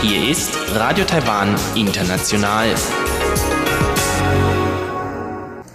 Hier 0.00 0.30
ist 0.30 0.56
Radio 0.72 1.04
Taiwan 1.04 1.56
International. 1.74 2.68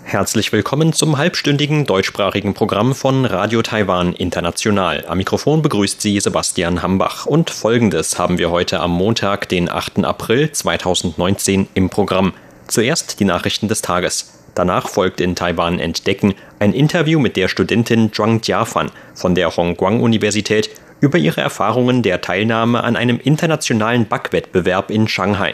Herzlich 0.05 0.53
willkommen 0.53 0.93
zum 0.93 1.17
halbstündigen 1.17 1.85
deutschsprachigen 1.85 2.53
Programm 2.53 2.95
von 2.95 3.25
Radio 3.25 3.61
Taiwan 3.61 4.13
International. 4.13 5.05
Am 5.07 5.17
Mikrofon 5.17 5.61
begrüßt 5.61 6.01
Sie 6.01 6.17
Sebastian 6.21 6.81
Hambach. 6.81 7.25
Und 7.25 7.49
folgendes 7.49 8.17
haben 8.17 8.37
wir 8.37 8.49
heute 8.49 8.79
am 8.79 8.91
Montag, 8.91 9.49
den 9.49 9.69
8. 9.69 10.05
April 10.05 10.53
2019 10.53 11.67
im 11.73 11.89
Programm. 11.89 12.33
Zuerst 12.69 13.19
die 13.19 13.25
Nachrichten 13.25 13.67
des 13.67 13.81
Tages. 13.81 14.36
Danach 14.57 14.89
folgt 14.89 15.21
in 15.21 15.35
Taiwan 15.35 15.79
Entdecken 15.79 16.33
ein 16.57 16.73
Interview 16.73 17.19
mit 17.19 17.37
der 17.37 17.47
Studentin 17.47 18.11
Zhuang 18.11 18.41
Jiafan 18.41 18.89
von 19.13 19.35
der 19.35 19.55
Hongguang-Universität 19.55 20.71
über 20.99 21.19
ihre 21.19 21.41
Erfahrungen 21.41 22.01
der 22.01 22.21
Teilnahme 22.21 22.83
an 22.83 22.95
einem 22.95 23.19
internationalen 23.19 24.07
Backwettbewerb 24.07 24.89
in 24.89 25.07
Shanghai. 25.07 25.53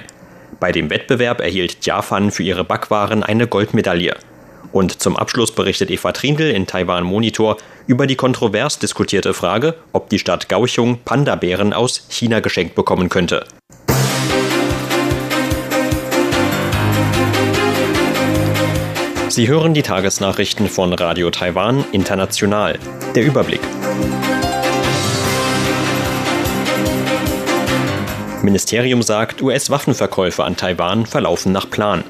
Bei 0.62 0.72
dem 0.72 0.90
Wettbewerb 0.90 1.41
erhielt 1.41 1.86
Jiafan 1.86 2.32
für 2.32 2.44
ihre 2.44 2.63
Backwaren 2.63 3.24
eine 3.24 3.46
Goldmedaille. 3.46 4.16
Und 4.72 5.02
zum 5.02 5.18
Abschluss 5.18 5.54
berichtet 5.54 5.91
Eva 5.91 6.13
Trindl 6.13 6.49
in 6.49 6.66
Taiwan 6.66 7.04
Monitor 7.04 7.58
über 7.88 8.08
die 8.08 8.16
kontrovers 8.16 8.80
diskutierte 8.80 9.34
Frage, 9.34 9.76
ob 9.91 10.08
die 10.08 10.20
Stadt 10.20 10.48
Kaohsiung 10.48 10.99
Panda-Bären 11.04 11.74
aus 11.74 12.05
China 12.08 12.40
geschenkt 12.40 12.74
bekommen 12.74 13.10
könnte. 13.10 13.46
Sie 19.36 19.48
hören 19.48 19.73
die 19.73 19.82
Tagesnachrichten 19.82 20.68
von 20.70 20.94
Radio 20.94 21.32
Taiwan 21.32 21.84
International. 21.91 22.78
Der 23.16 23.24
Überblick. 23.24 23.62
Ministerium 28.44 29.02
sagt, 29.02 29.41
US-Waffenverkäufe 29.41 30.44
an 30.44 30.55
Taiwan 30.55 31.07
verlaufen 31.07 31.52
nach 31.52 31.68
Plan. 31.68 32.04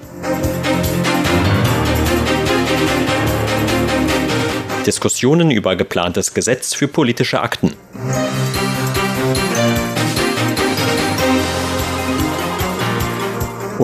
Diskussionen 4.85 5.49
über 5.49 5.77
geplantes 5.77 6.33
Gesetz 6.33 6.73
für 6.73 6.89
politische 6.89 7.39
Akten. 7.39 7.73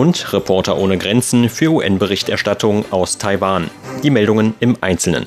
Und 0.00 0.32
Reporter 0.32 0.78
ohne 0.78 0.96
Grenzen 0.96 1.50
für 1.50 1.70
UN-Berichterstattung 1.70 2.90
aus 2.90 3.18
Taiwan. 3.18 3.70
Die 4.02 4.08
Meldungen 4.08 4.54
im 4.58 4.78
Einzelnen. 4.80 5.26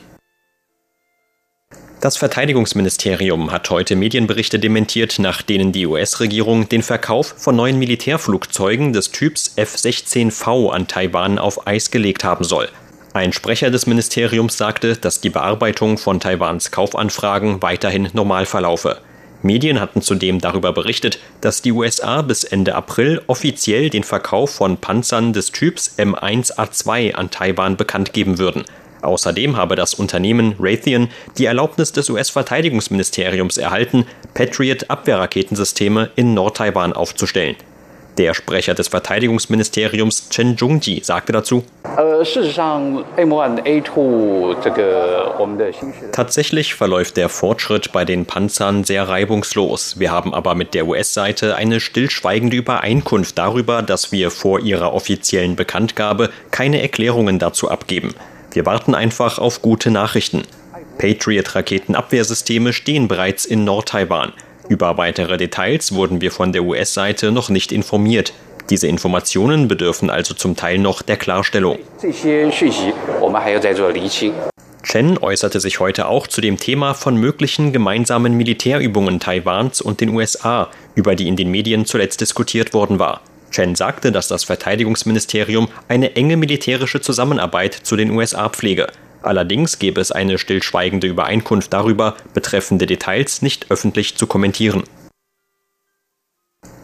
Das 2.02 2.18
Verteidigungsministerium 2.18 3.52
hat 3.52 3.70
heute 3.70 3.96
Medienberichte 3.96 4.58
dementiert, 4.58 5.20
nach 5.20 5.44
denen 5.44 5.74
die 5.74 5.86
US-Regierung 5.86 6.70
den 6.70 6.82
Verkauf 6.82 7.36
von 7.38 7.56
neuen 7.56 7.78
Militärflugzeugen 7.78 8.94
des 8.94 9.12
Typs 9.12 9.54
F-16V 9.58 10.72
an 10.72 10.88
Taiwan 10.88 11.38
auf 11.38 11.68
Eis 11.68 11.92
gelegt 11.92 12.24
haben 12.24 12.44
soll. 12.44 12.68
Ein 13.14 13.32
Sprecher 13.32 13.70
des 13.70 13.86
Ministeriums 13.86 14.58
sagte, 14.58 14.98
dass 14.98 15.22
die 15.22 15.30
Bearbeitung 15.30 16.00
von 16.00 16.20
Taiwans 16.20 16.72
Kaufanfragen 16.72 17.62
weiterhin 17.62 18.10
normal 18.14 18.48
verlaufe. 18.48 18.98
Medien 19.44 19.80
hatten 19.80 20.02
zudem 20.02 20.40
darüber 20.40 20.72
berichtet, 20.72 21.20
dass 21.42 21.62
die 21.62 21.74
USA 21.74 22.22
bis 22.22 22.44
Ende 22.44 22.76
April 22.76 23.22
offiziell 23.28 23.90
den 23.90 24.04
Verkauf 24.04 24.52
von 24.52 24.78
Panzern 24.78 25.34
des 25.34 25.52
Typs 25.52 25.96
M1A2 25.98 27.14
an 27.14 27.30
Taiwan 27.30 27.78
bekannt 27.78 28.14
geben 28.14 28.40
würden. 28.40 28.64
Außerdem 29.02 29.58
habe 29.58 29.76
das 29.76 29.94
Unternehmen 29.94 30.56
Raytheon 30.60 31.10
die 31.38 31.46
Erlaubnis 31.46 31.92
des 31.92 32.10
US-Verteidigungsministeriums 32.10 33.58
erhalten, 33.58 34.06
Patriot-Abwehrraketensysteme 34.34 36.12
in 36.16 36.34
Nord-Taiwan 36.34 36.94
aufzustellen. 36.94 37.58
Der 38.18 38.36
Sprecher 38.36 38.76
des 38.76 38.90
Verteidigungsministeriums 38.90 40.30
Chen 40.30 40.56
Zhongji 40.56 41.02
sagte 41.04 41.32
dazu, 41.32 41.64
Tatsächlich 46.12 46.76
verläuft 46.76 47.18
der 47.18 47.30
Fortschritt 47.30 47.92
bei 47.92 48.06
den 48.06 48.28
Panzern 48.28 48.84
sehr 48.84 49.10
reibungslos. 49.10 50.00
Wir 50.00 50.12
haben 50.12 50.34
aber 50.34 50.54
mit 50.54 50.76
der 50.76 50.86
US-Seite 50.86 51.56
eine 51.56 51.80
stillschweigende 51.80 52.56
Übereinkunft 52.58 53.38
darüber, 53.40 53.82
dass 53.82 54.12
wir 54.12 54.30
vor 54.30 54.60
ihrer 54.60 54.94
offiziellen 54.94 55.56
Bekanntgabe 55.56 56.30
keine 56.52 56.84
Erklärungen 56.84 57.40
dazu 57.40 57.72
abgeben. 57.72 58.14
Wir 58.52 58.68
warten 58.68 58.94
einfach 58.94 59.40
auf 59.40 59.64
gute 59.64 59.90
Nachrichten. 59.90 60.44
Patriot-Raketenabwehrsysteme 61.00 62.74
stehen 62.74 63.08
bereits 63.08 63.46
in 63.46 63.64
Nord-Taiwan. 63.64 64.34
Über 64.70 64.98
weitere 64.98 65.38
Details 65.38 65.94
wurden 65.94 66.22
wir 66.22 66.32
von 66.32 66.54
der 66.54 66.64
US-Seite 66.64 67.32
noch 67.32 67.50
nicht 67.50 67.72
informiert. 67.72 68.34
Diese 68.70 68.88
Informationen 68.88 69.68
bedürfen 69.68 70.10
also 70.10 70.34
zum 70.34 70.56
Teil 70.56 70.78
noch 70.78 71.02
der 71.02 71.18
Klarstellung. 71.18 71.80
Chen 74.84 75.18
äußerte 75.18 75.60
sich 75.60 75.80
heute 75.80 76.08
auch 76.08 76.28
zu 76.28 76.42
dem 76.42 76.58
Thema 76.58 76.94
von 76.94 77.18
möglichen 77.18 77.74
gemeinsamen 77.74 78.36
Militärübungen 78.36 79.20
Taiwans 79.20 79.82
und 79.82 80.02
den 80.02 80.10
USA, 80.10 80.70
über 80.96 81.16
die 81.16 81.28
in 81.28 81.36
den 81.36 81.52
Medien 81.52 81.86
zuletzt 81.86 82.22
diskutiert 82.22 82.74
worden 82.74 83.00
war. 83.00 83.22
Chen 83.52 83.76
sagte, 83.76 84.12
dass 84.12 84.28
das 84.28 84.44
Verteidigungsministerium 84.44 85.68
eine 85.88 86.16
enge 86.16 86.38
militärische 86.38 87.02
Zusammenarbeit 87.02 87.74
zu 87.74 87.96
den 87.96 88.12
USA 88.12 88.50
pflege. 88.50 88.88
Allerdings 89.24 89.80
gäbe 89.80 90.02
es 90.02 90.12
eine 90.12 90.38
stillschweigende 90.38 91.08
Übereinkunft 91.08 91.74
darüber, 91.74 92.16
betreffende 92.34 92.86
Details 92.86 93.42
nicht 93.42 93.72
öffentlich 93.72 94.16
zu 94.16 94.28
kommentieren. 94.28 94.84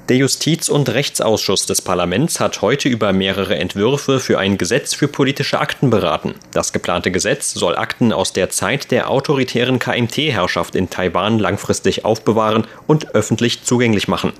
Der 0.09 0.17
Justiz- 0.17 0.69
und 0.69 0.89
Rechtsausschuss 0.89 1.67
des 1.67 1.83
Parlaments 1.83 2.39
hat 2.39 2.63
heute 2.63 2.89
über 2.89 3.13
mehrere 3.13 3.57
Entwürfe 3.57 4.19
für 4.19 4.39
ein 4.39 4.57
Gesetz 4.57 4.95
für 4.95 5.07
politische 5.07 5.59
Akten 5.59 5.91
beraten. 5.91 6.33
Das 6.51 6.73
geplante 6.73 7.11
Gesetz 7.11 7.53
soll 7.53 7.75
Akten 7.75 8.11
aus 8.11 8.33
der 8.33 8.49
Zeit 8.49 8.89
der 8.89 9.11
autoritären 9.11 9.77
KMT-Herrschaft 9.77 10.75
in 10.75 10.89
Taiwan 10.89 11.37
langfristig 11.37 12.05
aufbewahren 12.05 12.65
und 12.87 13.13
öffentlich 13.13 13.61
zugänglich 13.61 14.07
machen. 14.07 14.33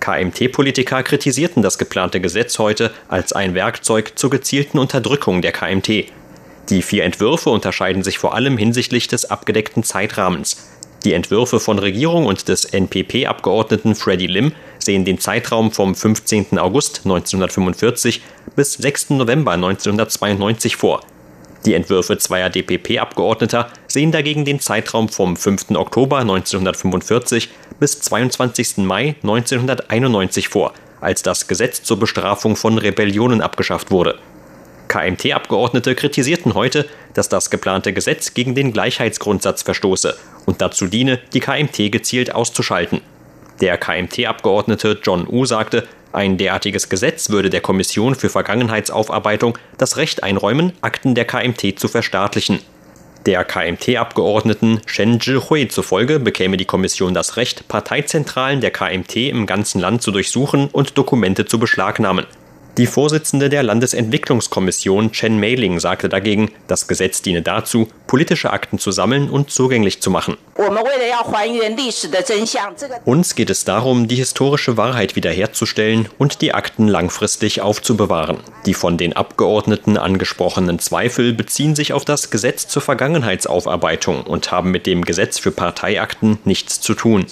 KMT-Politiker 0.00 1.04
kritisierten 1.04 1.62
das 1.62 1.78
geplante 1.78 2.20
Gesetz 2.20 2.58
heute 2.58 2.90
als 3.06 3.32
ein 3.32 3.54
Werkzeug 3.54 4.14
zur 4.16 4.30
gezielten 4.30 4.80
Unterdrückung 4.80 5.40
der 5.40 5.52
KMT. 5.52 6.06
Die 6.68 6.82
vier 6.82 7.04
Entwürfe 7.04 7.50
unterscheiden 7.50 8.02
sich 8.02 8.18
vor 8.18 8.34
allem 8.34 8.56
hinsichtlich 8.56 9.08
des 9.08 9.30
abgedeckten 9.30 9.82
Zeitrahmens. 9.82 10.68
Die 11.04 11.14
Entwürfe 11.14 11.58
von 11.58 11.80
Regierung 11.80 12.26
und 12.26 12.46
des 12.46 12.64
NPP-Abgeordneten 12.64 13.96
Freddie 13.96 14.28
Lim 14.28 14.52
sehen 14.78 15.04
den 15.04 15.18
Zeitraum 15.18 15.72
vom 15.72 15.96
15. 15.96 16.58
August 16.58 17.00
1945 17.04 18.22
bis 18.54 18.74
6. 18.74 19.10
November 19.10 19.52
1992 19.52 20.76
vor. 20.76 21.00
Die 21.66 21.74
Entwürfe 21.74 22.18
zweier 22.18 22.50
DPP-Abgeordneter 22.50 23.68
sehen 23.88 24.12
dagegen 24.12 24.44
den 24.44 24.60
Zeitraum 24.60 25.08
vom 25.08 25.36
5. 25.36 25.72
Oktober 25.72 26.18
1945 26.18 27.48
bis 27.80 28.00
22. 28.00 28.78
Mai 28.78 29.16
1991 29.22 30.48
vor, 30.48 30.72
als 31.00 31.22
das 31.22 31.48
Gesetz 31.48 31.82
zur 31.82 31.98
Bestrafung 31.98 32.54
von 32.54 32.78
Rebellionen 32.78 33.42
abgeschafft 33.42 33.90
wurde. 33.90 34.18
KMT-Abgeordnete 34.92 35.94
kritisierten 35.94 36.52
heute, 36.52 36.86
dass 37.14 37.30
das 37.30 37.48
geplante 37.48 37.94
Gesetz 37.94 38.34
gegen 38.34 38.54
den 38.54 38.74
Gleichheitsgrundsatz 38.74 39.62
verstoße 39.62 40.14
und 40.44 40.60
dazu 40.60 40.86
diene, 40.86 41.18
die 41.32 41.40
KMT 41.40 41.90
gezielt 41.90 42.34
auszuschalten. 42.34 43.00
Der 43.62 43.78
KMT-Abgeordnete 43.78 44.98
John 45.02 45.26
Wu 45.30 45.46
sagte, 45.46 45.88
ein 46.12 46.36
derartiges 46.36 46.90
Gesetz 46.90 47.30
würde 47.30 47.48
der 47.48 47.62
Kommission 47.62 48.14
für 48.14 48.28
Vergangenheitsaufarbeitung 48.28 49.56
das 49.78 49.96
Recht 49.96 50.22
einräumen, 50.22 50.74
Akten 50.82 51.14
der 51.14 51.24
KMT 51.24 51.78
zu 51.78 51.88
verstaatlichen. 51.88 52.58
Der 53.24 53.44
KMT-Abgeordneten 53.44 54.82
Shen 54.84 55.20
Zhihui 55.20 55.68
zufolge 55.68 56.20
bekäme 56.20 56.58
die 56.58 56.66
Kommission 56.66 57.14
das 57.14 57.38
Recht, 57.38 57.66
Parteizentralen 57.66 58.60
der 58.60 58.72
KMT 58.72 59.16
im 59.16 59.46
ganzen 59.46 59.80
Land 59.80 60.02
zu 60.02 60.10
durchsuchen 60.10 60.68
und 60.70 60.98
Dokumente 60.98 61.46
zu 61.46 61.58
beschlagnahmen. 61.58 62.26
Die 62.78 62.86
Vorsitzende 62.86 63.50
der 63.50 63.62
Landesentwicklungskommission 63.62 65.12
Chen 65.12 65.38
Meiling 65.38 65.78
sagte 65.78 66.08
dagegen, 66.08 66.50
das 66.68 66.88
Gesetz 66.88 67.20
diene 67.20 67.42
dazu, 67.42 67.88
politische 68.06 68.50
Akten 68.50 68.78
zu 68.78 68.92
sammeln 68.92 69.28
und 69.28 69.50
zugänglich 69.50 70.00
zu 70.00 70.10
machen. 70.10 70.38
Uns 73.04 73.34
geht 73.34 73.50
es 73.50 73.64
darum, 73.66 74.08
die 74.08 74.16
historische 74.16 74.78
Wahrheit 74.78 75.16
wiederherzustellen 75.16 76.08
und 76.16 76.40
die 76.40 76.54
Akten 76.54 76.88
langfristig 76.88 77.60
aufzubewahren. 77.60 78.38
Die 78.64 78.72
von 78.72 78.96
den 78.96 79.12
Abgeordneten 79.12 79.98
angesprochenen 79.98 80.78
Zweifel 80.78 81.34
beziehen 81.34 81.76
sich 81.76 81.92
auf 81.92 82.06
das 82.06 82.30
Gesetz 82.30 82.68
zur 82.68 82.80
Vergangenheitsaufarbeitung 82.80 84.22
und 84.22 84.50
haben 84.50 84.70
mit 84.70 84.86
dem 84.86 85.04
Gesetz 85.04 85.38
für 85.38 85.52
Parteiakten 85.52 86.38
nichts 86.44 86.80
zu 86.80 86.94
tun. 86.94 87.26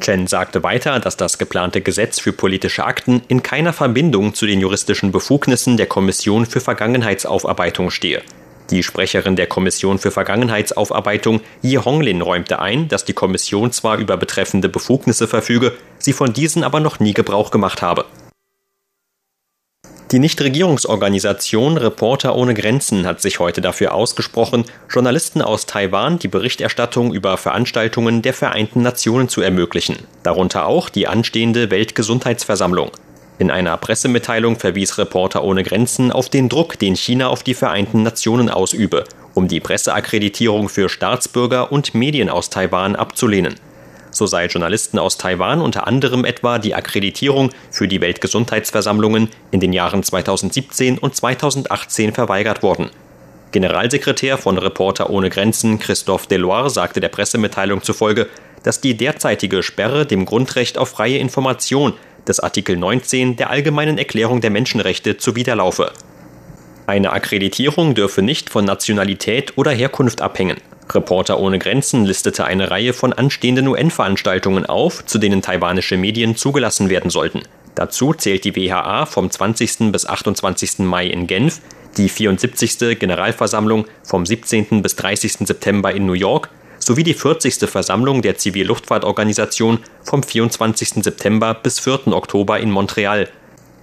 Chen 0.00 0.26
sagte 0.26 0.62
weiter, 0.62 1.00
dass 1.00 1.16
das 1.16 1.38
geplante 1.38 1.80
Gesetz 1.80 2.20
für 2.20 2.32
politische 2.32 2.84
Akten 2.84 3.22
in 3.28 3.42
keiner 3.42 3.72
Verbindung 3.72 4.34
zu 4.34 4.46
den 4.46 4.60
juristischen 4.60 5.12
Befugnissen 5.12 5.76
der 5.76 5.86
Kommission 5.86 6.46
für 6.46 6.60
Vergangenheitsaufarbeitung 6.60 7.90
stehe. 7.90 8.22
Die 8.70 8.82
Sprecherin 8.82 9.36
der 9.36 9.46
Kommission 9.46 9.98
für 9.98 10.10
Vergangenheitsaufarbeitung, 10.10 11.40
Yi 11.62 11.76
Honglin, 11.76 12.22
räumte 12.22 12.60
ein, 12.60 12.88
dass 12.88 13.04
die 13.04 13.12
Kommission 13.12 13.72
zwar 13.72 13.98
über 13.98 14.16
betreffende 14.16 14.68
Befugnisse 14.68 15.28
verfüge, 15.28 15.72
sie 15.98 16.12
von 16.12 16.32
diesen 16.32 16.64
aber 16.64 16.80
noch 16.80 16.98
nie 16.98 17.12
Gebrauch 17.12 17.50
gemacht 17.50 17.82
habe. 17.82 18.06
Die 20.10 20.18
Nichtregierungsorganisation 20.18 21.78
Reporter 21.78 22.36
ohne 22.36 22.52
Grenzen 22.52 23.06
hat 23.06 23.22
sich 23.22 23.38
heute 23.38 23.62
dafür 23.62 23.94
ausgesprochen, 23.94 24.64
Journalisten 24.90 25.40
aus 25.40 25.64
Taiwan 25.64 26.18
die 26.18 26.28
Berichterstattung 26.28 27.14
über 27.14 27.38
Veranstaltungen 27.38 28.20
der 28.20 28.34
Vereinten 28.34 28.82
Nationen 28.82 29.30
zu 29.30 29.40
ermöglichen, 29.40 29.96
darunter 30.22 30.66
auch 30.66 30.90
die 30.90 31.08
anstehende 31.08 31.70
Weltgesundheitsversammlung. 31.70 32.90
In 33.38 33.50
einer 33.50 33.76
Pressemitteilung 33.78 34.56
verwies 34.56 34.98
Reporter 34.98 35.42
ohne 35.42 35.62
Grenzen 35.62 36.12
auf 36.12 36.28
den 36.28 36.50
Druck, 36.50 36.78
den 36.78 36.96
China 36.96 37.28
auf 37.28 37.42
die 37.42 37.54
Vereinten 37.54 38.02
Nationen 38.02 38.50
ausübe, 38.50 39.04
um 39.32 39.48
die 39.48 39.58
Presseakkreditierung 39.58 40.68
für 40.68 40.90
Staatsbürger 40.90 41.72
und 41.72 41.94
Medien 41.94 42.28
aus 42.28 42.50
Taiwan 42.50 42.94
abzulehnen. 42.94 43.54
So 44.14 44.26
sei 44.26 44.46
Journalisten 44.46 45.00
aus 45.00 45.18
Taiwan 45.18 45.60
unter 45.60 45.88
anderem 45.88 46.24
etwa 46.24 46.60
die 46.60 46.74
Akkreditierung 46.74 47.50
für 47.72 47.88
die 47.88 48.00
Weltgesundheitsversammlungen 48.00 49.28
in 49.50 49.58
den 49.58 49.72
Jahren 49.72 50.04
2017 50.04 50.98
und 50.98 51.16
2018 51.16 52.14
verweigert 52.14 52.62
worden. 52.62 52.90
Generalsekretär 53.50 54.38
von 54.38 54.56
Reporter 54.56 55.10
ohne 55.10 55.30
Grenzen 55.30 55.80
Christophe 55.80 56.28
Deloire 56.28 56.70
sagte 56.70 57.00
der 57.00 57.08
Pressemitteilung 57.08 57.82
zufolge, 57.82 58.28
dass 58.62 58.80
die 58.80 58.96
derzeitige 58.96 59.64
Sperre 59.64 60.06
dem 60.06 60.26
Grundrecht 60.26 60.78
auf 60.78 60.90
freie 60.90 61.18
Information 61.18 61.92
des 62.28 62.38
Artikel 62.38 62.76
19 62.76 63.34
der 63.34 63.50
Allgemeinen 63.50 63.98
Erklärung 63.98 64.40
der 64.40 64.50
Menschenrechte 64.50 65.16
zuwiderlaufe. 65.16 65.90
Eine 66.86 67.12
Akkreditierung 67.12 67.94
dürfe 67.94 68.22
nicht 68.22 68.48
von 68.48 68.64
Nationalität 68.64 69.56
oder 69.56 69.72
Herkunft 69.72 70.22
abhängen. 70.22 70.58
Reporter 70.90 71.40
ohne 71.40 71.58
Grenzen 71.58 72.04
listete 72.04 72.44
eine 72.44 72.70
Reihe 72.70 72.92
von 72.92 73.12
anstehenden 73.12 73.68
UN-Veranstaltungen 73.68 74.66
auf, 74.66 75.04
zu 75.06 75.18
denen 75.18 75.42
taiwanische 75.42 75.96
Medien 75.96 76.36
zugelassen 76.36 76.88
werden 76.88 77.10
sollten. 77.10 77.42
Dazu 77.74 78.12
zählt 78.12 78.44
die 78.44 78.54
WHA 78.54 79.06
vom 79.06 79.30
20. 79.30 79.90
bis 79.90 80.06
28. 80.06 80.80
Mai 80.80 81.06
in 81.06 81.26
Genf, 81.26 81.60
die 81.96 82.08
74. 82.08 82.98
Generalversammlung 82.98 83.86
vom 84.02 84.26
17. 84.26 84.82
bis 84.82 84.96
30. 84.96 85.46
September 85.46 85.92
in 85.92 86.06
New 86.06 86.12
York 86.12 86.50
sowie 86.78 87.02
die 87.02 87.14
40. 87.14 87.68
Versammlung 87.68 88.22
der 88.22 88.36
Zivilluftfahrtorganisation 88.36 89.78
vom 90.02 90.22
24. 90.22 91.02
September 91.02 91.54
bis 91.54 91.80
4. 91.80 92.08
Oktober 92.08 92.60
in 92.60 92.70
Montreal 92.70 93.28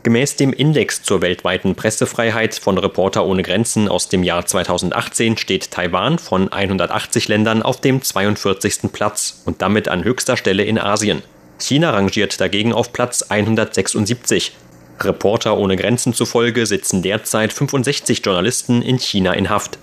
Gemäß 0.03 0.35
dem 0.35 0.51
Index 0.51 1.03
zur 1.03 1.21
weltweiten 1.21 1.75
Pressefreiheit 1.75 2.55
von 2.55 2.79
Reporter 2.79 3.23
ohne 3.23 3.43
Grenzen 3.43 3.87
aus 3.87 4.09
dem 4.09 4.23
Jahr 4.23 4.45
2018 4.45 5.37
steht 5.37 5.69
Taiwan 5.69 6.17
von 6.17 6.51
180 6.51 7.27
Ländern 7.27 7.61
auf 7.61 7.81
dem 7.81 8.01
42. 8.01 8.91
Platz 8.91 9.43
und 9.45 9.61
damit 9.61 9.87
an 9.87 10.03
höchster 10.03 10.37
Stelle 10.37 10.63
in 10.63 10.79
Asien. 10.79 11.21
China 11.59 11.91
rangiert 11.91 12.41
dagegen 12.41 12.73
auf 12.73 12.91
Platz 12.93 13.21
176. 13.21 14.53
Reporter 14.99 15.57
ohne 15.57 15.75
Grenzen 15.75 16.15
zufolge 16.15 16.65
sitzen 16.65 17.03
derzeit 17.03 17.53
65 17.53 18.25
Journalisten 18.25 18.81
in 18.81 18.97
China 18.97 19.33
in 19.33 19.51
Haft. 19.51 19.77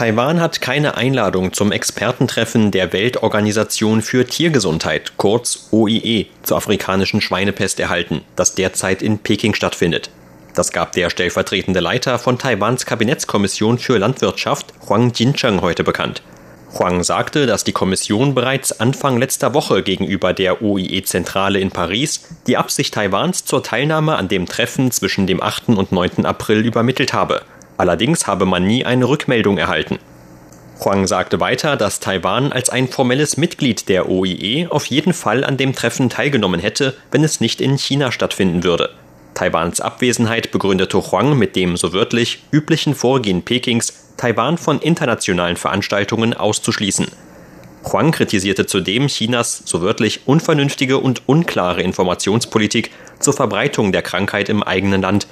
Taiwan 0.00 0.40
hat 0.40 0.62
keine 0.62 0.96
Einladung 0.96 1.52
zum 1.52 1.72
Expertentreffen 1.72 2.70
der 2.70 2.94
Weltorganisation 2.94 4.00
für 4.00 4.24
Tiergesundheit, 4.24 5.18
kurz 5.18 5.68
OIE, 5.72 6.24
zur 6.42 6.56
afrikanischen 6.56 7.20
Schweinepest 7.20 7.78
erhalten, 7.78 8.22
das 8.34 8.54
derzeit 8.54 9.02
in 9.02 9.18
Peking 9.18 9.52
stattfindet. 9.52 10.08
Das 10.54 10.72
gab 10.72 10.92
der 10.92 11.10
stellvertretende 11.10 11.80
Leiter 11.80 12.18
von 12.18 12.38
Taiwans 12.38 12.86
Kabinettskommission 12.86 13.76
für 13.76 13.98
Landwirtschaft, 13.98 14.72
Huang 14.88 15.12
Jincheng, 15.14 15.60
heute 15.60 15.84
bekannt. 15.84 16.22
Huang 16.78 17.02
sagte, 17.04 17.44
dass 17.44 17.64
die 17.64 17.72
Kommission 17.72 18.34
bereits 18.34 18.80
Anfang 18.80 19.18
letzter 19.18 19.52
Woche 19.52 19.82
gegenüber 19.82 20.32
der 20.32 20.62
OIE-Zentrale 20.62 21.60
in 21.60 21.72
Paris 21.72 22.26
die 22.46 22.56
Absicht 22.56 22.94
Taiwans 22.94 23.44
zur 23.44 23.62
Teilnahme 23.62 24.16
an 24.16 24.28
dem 24.28 24.46
Treffen 24.46 24.92
zwischen 24.92 25.26
dem 25.26 25.42
8. 25.42 25.68
und 25.68 25.92
9. 25.92 26.24
April 26.24 26.64
übermittelt 26.64 27.12
habe. 27.12 27.42
Allerdings 27.80 28.26
habe 28.26 28.44
man 28.44 28.66
nie 28.66 28.84
eine 28.84 29.08
Rückmeldung 29.08 29.56
erhalten. 29.56 29.98
Huang 30.84 31.06
sagte 31.06 31.40
weiter, 31.40 31.78
dass 31.78 31.98
Taiwan 31.98 32.52
als 32.52 32.68
ein 32.68 32.88
formelles 32.88 33.38
Mitglied 33.38 33.88
der 33.88 34.10
OIE 34.10 34.66
auf 34.68 34.84
jeden 34.84 35.14
Fall 35.14 35.44
an 35.44 35.56
dem 35.56 35.74
Treffen 35.74 36.10
teilgenommen 36.10 36.60
hätte, 36.60 36.94
wenn 37.10 37.24
es 37.24 37.40
nicht 37.40 37.62
in 37.62 37.78
China 37.78 38.12
stattfinden 38.12 38.64
würde. 38.64 38.90
Taiwans 39.32 39.80
Abwesenheit 39.80 40.50
begründete 40.50 40.98
Huang 41.10 41.38
mit 41.38 41.56
dem 41.56 41.78
so 41.78 41.94
wörtlich 41.94 42.42
üblichen 42.52 42.94
Vorgehen 42.94 43.46
Pekings, 43.46 44.10
Taiwan 44.18 44.58
von 44.58 44.78
internationalen 44.80 45.56
Veranstaltungen 45.56 46.34
auszuschließen. 46.34 47.06
Huang 47.90 48.10
kritisierte 48.10 48.66
zudem 48.66 49.06
Chinas 49.06 49.62
so 49.64 49.80
wörtlich 49.80 50.26
unvernünftige 50.26 50.98
und 50.98 51.22
unklare 51.24 51.80
Informationspolitik 51.80 52.90
zur 53.20 53.32
Verbreitung 53.32 53.90
der 53.90 54.02
Krankheit 54.02 54.50
im 54.50 54.62
eigenen 54.62 55.00
Land 55.00 55.28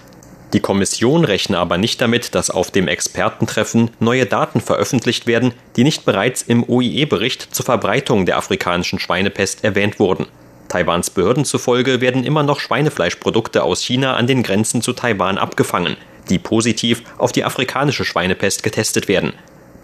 die 0.54 0.60
Kommission 0.60 1.24
rechne 1.24 1.58
aber 1.58 1.76
nicht 1.76 2.00
damit, 2.00 2.34
dass 2.34 2.48
auf 2.48 2.70
dem 2.70 2.88
Expertentreffen 2.88 3.90
neue 4.00 4.24
Daten 4.24 4.62
veröffentlicht 4.62 5.26
werden, 5.26 5.52
die 5.76 5.84
nicht 5.84 6.06
bereits 6.06 6.40
im 6.40 6.64
OIE-Bericht 6.66 7.54
zur 7.54 7.66
Verbreitung 7.66 8.24
der 8.24 8.38
afrikanischen 8.38 8.98
Schweinepest 8.98 9.62
erwähnt 9.62 9.98
wurden. 9.98 10.26
Taiwans 10.68 11.10
Behörden 11.10 11.44
zufolge 11.44 12.00
werden 12.00 12.24
immer 12.24 12.42
noch 12.42 12.60
Schweinefleischprodukte 12.60 13.62
aus 13.62 13.82
China 13.82 14.14
an 14.14 14.26
den 14.26 14.42
Grenzen 14.42 14.80
zu 14.80 14.94
Taiwan 14.94 15.36
abgefangen, 15.36 15.96
die 16.30 16.38
positiv 16.38 17.02
auf 17.18 17.32
die 17.32 17.44
afrikanische 17.44 18.06
Schweinepest 18.06 18.62
getestet 18.62 19.06
werden. 19.08 19.34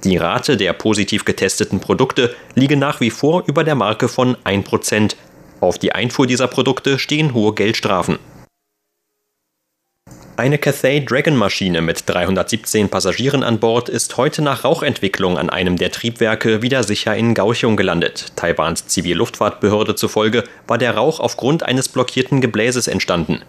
Die 0.02 0.16
Rate 0.16 0.56
der 0.56 0.72
positiv 0.72 1.24
getesteten 1.24 1.80
Produkte 1.80 2.34
liege 2.54 2.76
nach 2.76 3.00
wie 3.00 3.10
vor 3.10 3.44
über 3.46 3.64
der 3.64 3.74
Marke 3.74 4.08
von 4.08 4.36
1%. 4.44 5.14
Auf 5.60 5.78
die 5.78 5.92
Einfuhr 5.92 6.26
dieser 6.26 6.46
Produkte 6.46 6.98
stehen 6.98 7.32
hohe 7.32 7.54
Geldstrafen. 7.54 8.18
Eine 10.36 10.58
Cathay 10.58 11.04
Dragon 11.04 11.36
Maschine 11.36 11.80
mit 11.80 12.10
317 12.10 12.88
Passagieren 12.88 13.44
an 13.44 13.60
Bord 13.60 13.88
ist 13.88 14.16
heute 14.16 14.42
nach 14.42 14.64
Rauchentwicklung 14.64 15.38
an 15.38 15.48
einem 15.48 15.76
der 15.76 15.92
Triebwerke 15.92 16.60
wieder 16.60 16.82
sicher 16.82 17.16
in 17.16 17.34
Kaohsiung 17.34 17.76
gelandet. 17.76 18.32
Taiwans 18.34 18.88
Zivilluftfahrtbehörde 18.88 19.94
zufolge 19.94 20.42
war 20.66 20.76
der 20.76 20.96
Rauch 20.96 21.20
aufgrund 21.20 21.62
eines 21.62 21.88
blockierten 21.88 22.40
Gebläses 22.40 22.88
entstanden. 22.88 23.42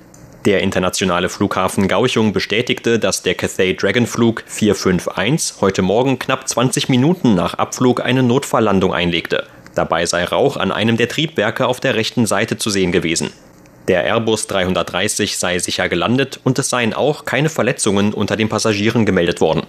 Der 0.46 0.62
internationale 0.62 1.30
Flughafen 1.30 1.88
Kaohsiung 1.88 2.34
bestätigte, 2.34 3.00
dass 3.00 3.24
der 3.24 3.34
Cathay 3.34 3.76
Dragon 3.76 4.06
Flug 4.06 4.44
451 4.46 5.62
heute 5.62 5.82
Morgen 5.82 6.20
knapp 6.20 6.48
20 6.48 6.88
Minuten 6.88 7.34
nach 7.34 7.56
Abflug 7.56 8.06
eine 8.06 8.22
Notfalllandung 8.22 8.94
einlegte. 8.94 9.48
Dabei 9.74 10.06
sei 10.06 10.24
Rauch 10.24 10.56
an 10.56 10.72
einem 10.72 10.98
der 10.98 11.10
Triebwerke 11.10 11.66
auf 11.66 11.80
der 11.80 11.96
rechten 11.96 12.28
Seite 12.28 12.60
zu 12.60 12.70
sehen 12.70 12.92
gewesen. 12.92 13.32
Der 13.88 14.04
Airbus 14.04 14.48
330 14.48 15.38
sei 15.38 15.60
sicher 15.60 15.90
gelandet 15.90 16.40
und 16.44 16.58
es 16.58 16.70
seien 16.70 16.94
auch 16.94 17.26
keine 17.26 17.50
Verletzungen 17.50 18.14
unter 18.14 18.36
den 18.36 18.50
Passagieren 18.50 19.06
gemeldet 19.06 19.42
worden. 19.42 19.64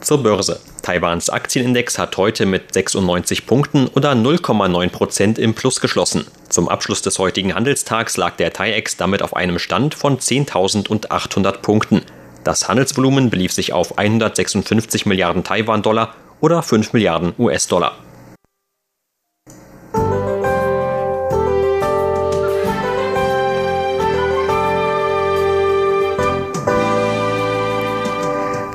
Zur 0.00 0.22
Börse. 0.22 0.60
Taiwans 0.82 1.30
Aktienindex 1.30 1.98
hat 1.98 2.18
heute 2.18 2.44
mit 2.44 2.74
96 2.74 3.46
Punkten 3.46 3.86
oder 3.86 4.12
0,9 4.12 4.90
Prozent 4.90 5.38
im 5.38 5.54
Plus 5.54 5.80
geschlossen. 5.80 6.26
Zum 6.50 6.68
Abschluss 6.68 7.00
des 7.00 7.18
heutigen 7.18 7.54
Handelstags 7.54 8.18
lag 8.18 8.36
der 8.36 8.52
TAIEX 8.52 8.98
damit 8.98 9.22
auf 9.22 9.34
einem 9.34 9.58
Stand 9.58 9.94
von 9.94 10.18
10.800 10.18 11.52
Punkten. 11.62 12.02
Das 12.44 12.68
Handelsvolumen 12.68 13.30
belief 13.30 13.52
sich 13.52 13.72
auf 13.72 13.96
156 13.96 15.06
Milliarden 15.06 15.42
Taiwan-Dollar 15.42 16.14
oder 16.40 16.62
5 16.62 16.92
Milliarden 16.92 17.32
US-Dollar. 17.38 17.96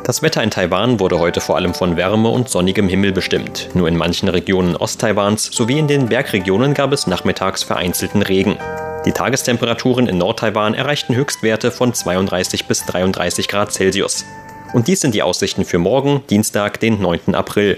Das 0.10 0.24
Wetter 0.24 0.42
in 0.42 0.50
Taiwan 0.50 1.00
wurde 1.00 1.20
heute 1.20 1.40
vor 1.40 1.56
allem 1.56 1.76
von 1.76 1.96
Wärme 1.96 2.30
und 2.30 2.50
sonnigem 2.50 2.90
Himmel 2.90 3.12
bestimmt. 3.12 3.70
Nur 3.76 3.88
in 3.88 3.96
manchen 3.96 4.28
Regionen 4.28 4.76
Osttaiwans 4.76 5.52
sowie 5.52 5.78
in 5.78 5.88
den 5.88 6.10
Bergregionen 6.10 6.74
gab 6.74 6.94
es 6.94 7.06
nachmittags 7.06 7.62
vereinzelten 7.62 8.24
Regen. 8.24 8.58
Die 9.06 9.12
Tagestemperaturen 9.12 10.08
in 10.08 10.18
Nordtaiwan 10.18 10.74
erreichten 10.74 11.14
Höchstwerte 11.14 11.70
von 11.70 11.94
32 11.94 12.66
bis 12.66 12.88
33 12.88 13.48
Grad 13.48 13.72
Celsius. 13.72 14.26
Und 14.74 14.88
dies 14.88 15.02
sind 15.02 15.14
die 15.14 15.22
Aussichten 15.22 15.64
für 15.64 15.78
morgen, 15.78 16.24
Dienstag, 16.28 16.80
den 16.80 17.00
9. 17.00 17.36
April. 17.36 17.78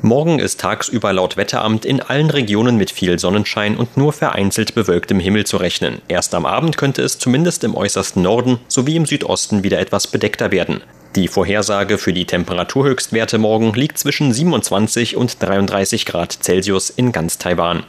Morgen 0.00 0.38
ist 0.38 0.58
tagsüber 0.58 1.12
laut 1.12 1.36
Wetteramt 1.36 1.84
in 1.84 2.00
allen 2.00 2.30
Regionen 2.30 2.78
mit 2.78 2.90
viel 2.90 3.18
Sonnenschein 3.18 3.76
und 3.76 3.98
nur 3.98 4.14
vereinzelt 4.14 4.74
bewölktem 4.74 5.20
Himmel 5.20 5.44
zu 5.44 5.58
rechnen. 5.58 6.00
Erst 6.08 6.34
am 6.34 6.46
Abend 6.46 6.78
könnte 6.78 7.02
es 7.02 7.18
zumindest 7.18 7.64
im 7.64 7.74
äußersten 7.74 8.22
Norden 8.22 8.60
sowie 8.66 8.96
im 8.96 9.04
Südosten 9.04 9.62
wieder 9.62 9.78
etwas 9.78 10.06
bedeckter 10.06 10.50
werden. 10.50 10.80
Die 11.16 11.28
Vorhersage 11.28 11.96
für 11.96 12.12
die 12.12 12.26
Temperaturhöchstwerte 12.26 13.38
morgen 13.38 13.72
liegt 13.72 13.96
zwischen 13.96 14.34
27 14.34 15.16
und 15.16 15.42
33 15.42 16.04
Grad 16.04 16.44
Celsius 16.44 16.90
in 16.90 17.10
ganz 17.10 17.38
Taiwan. 17.38 17.84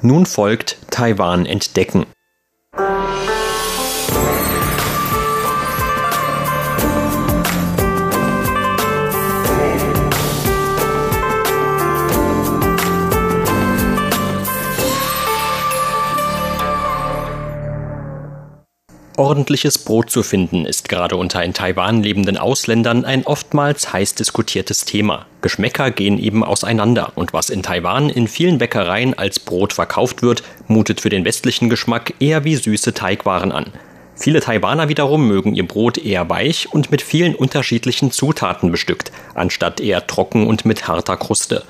Nun 0.00 0.24
folgt 0.24 0.78
Taiwan 0.90 1.44
entdecken. 1.44 2.06
Ordentliches 19.18 19.76
Brot 19.76 20.10
zu 20.10 20.22
finden 20.22 20.64
ist 20.64 20.88
gerade 20.88 21.16
unter 21.16 21.44
in 21.44 21.52
Taiwan 21.52 22.02
lebenden 22.02 22.38
Ausländern 22.38 23.04
ein 23.04 23.26
oftmals 23.26 23.92
heiß 23.92 24.14
diskutiertes 24.14 24.86
Thema. 24.86 25.26
Geschmäcker 25.42 25.90
gehen 25.90 26.18
eben 26.18 26.42
auseinander 26.42 27.12
und 27.14 27.34
was 27.34 27.50
in 27.50 27.62
Taiwan 27.62 28.08
in 28.08 28.26
vielen 28.26 28.56
Bäckereien 28.56 29.12
als 29.12 29.38
Brot 29.38 29.74
verkauft 29.74 30.22
wird, 30.22 30.42
mutet 30.66 31.02
für 31.02 31.10
den 31.10 31.26
westlichen 31.26 31.68
Geschmack 31.68 32.14
eher 32.20 32.44
wie 32.44 32.56
süße 32.56 32.94
Teigwaren 32.94 33.52
an. 33.52 33.66
Viele 34.16 34.40
Taiwaner 34.40 34.88
wiederum 34.88 35.28
mögen 35.28 35.54
ihr 35.54 35.68
Brot 35.68 35.98
eher 35.98 36.30
weich 36.30 36.72
und 36.72 36.90
mit 36.90 37.02
vielen 37.02 37.34
unterschiedlichen 37.34 38.12
Zutaten 38.12 38.70
bestückt, 38.70 39.12
anstatt 39.34 39.82
eher 39.82 40.06
trocken 40.06 40.46
und 40.46 40.64
mit 40.64 40.88
harter 40.88 41.18
Kruste. 41.18 41.64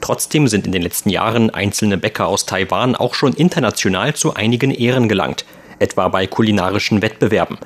Trotzdem 0.00 0.48
sind 0.48 0.64
in 0.64 0.72
den 0.72 0.82
letzten 0.82 1.10
Jahren 1.10 1.50
einzelne 1.50 1.98
Bäcker 1.98 2.26
aus 2.26 2.46
Taiwan 2.46 2.96
auch 2.96 3.14
schon 3.14 3.34
international 3.34 4.14
zu 4.14 4.34
einigen 4.34 4.70
Ehren 4.70 5.10
gelangt 5.10 5.44
etwa 5.78 6.08
bei 6.08 6.26
kulinarischen 6.26 7.02
Wettbewerben. 7.02 7.58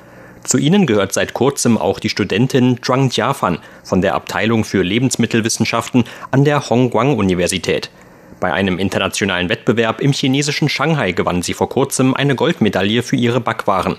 Zu 0.43 0.57
ihnen 0.57 0.87
gehört 0.87 1.13
seit 1.13 1.33
kurzem 1.33 1.77
auch 1.77 1.99
die 1.99 2.09
Studentin 2.09 2.79
Zhuang 2.81 3.09
Jiafan 3.11 3.59
von 3.83 4.01
der 4.01 4.15
Abteilung 4.15 4.63
für 4.63 4.81
Lebensmittelwissenschaften 4.81 6.05
an 6.31 6.45
der 6.45 6.69
Hongguang-Universität. 6.69 7.91
Bei 8.39 8.51
einem 8.51 8.79
internationalen 8.79 9.49
Wettbewerb 9.49 10.01
im 10.01 10.13
chinesischen 10.13 10.67
Shanghai 10.67 11.11
gewann 11.11 11.43
sie 11.43 11.53
vor 11.53 11.69
kurzem 11.69 12.15
eine 12.15 12.35
Goldmedaille 12.35 13.03
für 13.03 13.15
ihre 13.15 13.39
Backwaren. 13.39 13.97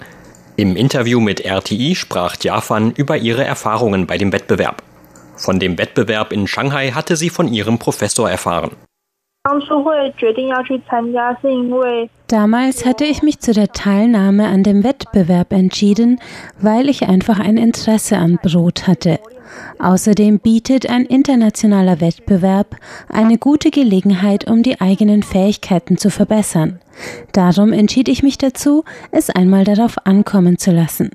Im 0.56 0.74
Interview 0.76 1.20
mit 1.20 1.44
RTI 1.44 1.94
sprach 1.94 2.36
Jiafan 2.40 2.90
über 2.90 3.16
ihre 3.16 3.44
Erfahrungen 3.44 4.08
bei 4.08 4.18
dem 4.18 4.32
Wettbewerb. 4.32 4.82
Von 5.36 5.60
dem 5.60 5.78
Wettbewerb 5.78 6.32
in 6.32 6.46
Shanghai 6.48 6.90
hatte 6.90 7.16
sie 7.16 7.30
von 7.30 7.48
ihrem 7.48 7.78
Professor 7.78 8.28
erfahren. 8.28 8.72
Damals 12.28 12.86
hatte 12.86 13.04
ich 13.04 13.24
mich 13.24 13.40
zu 13.40 13.52
der 13.52 13.72
Teilnahme 13.72 14.46
an 14.46 14.62
dem 14.62 14.84
Wettbewerb 14.84 15.52
entschieden, 15.52 16.20
weil 16.60 16.88
ich 16.88 17.08
einfach 17.08 17.40
ein 17.40 17.56
Interesse 17.56 18.18
an 18.18 18.38
Brot 18.40 18.86
hatte. 18.86 19.18
Außerdem 19.80 20.38
bietet 20.38 20.88
ein 20.88 21.04
internationaler 21.04 22.00
Wettbewerb 22.00 22.76
eine 23.08 23.36
gute 23.36 23.72
Gelegenheit, 23.72 24.48
um 24.48 24.62
die 24.62 24.80
eigenen 24.80 25.24
Fähigkeiten 25.24 25.98
zu 25.98 26.10
verbessern. 26.10 26.78
Darum 27.32 27.72
entschied 27.72 28.08
ich 28.08 28.22
mich 28.22 28.38
dazu, 28.38 28.84
es 29.10 29.28
einmal 29.28 29.64
darauf 29.64 29.96
ankommen 30.06 30.56
zu 30.56 30.70
lassen. 30.70 31.10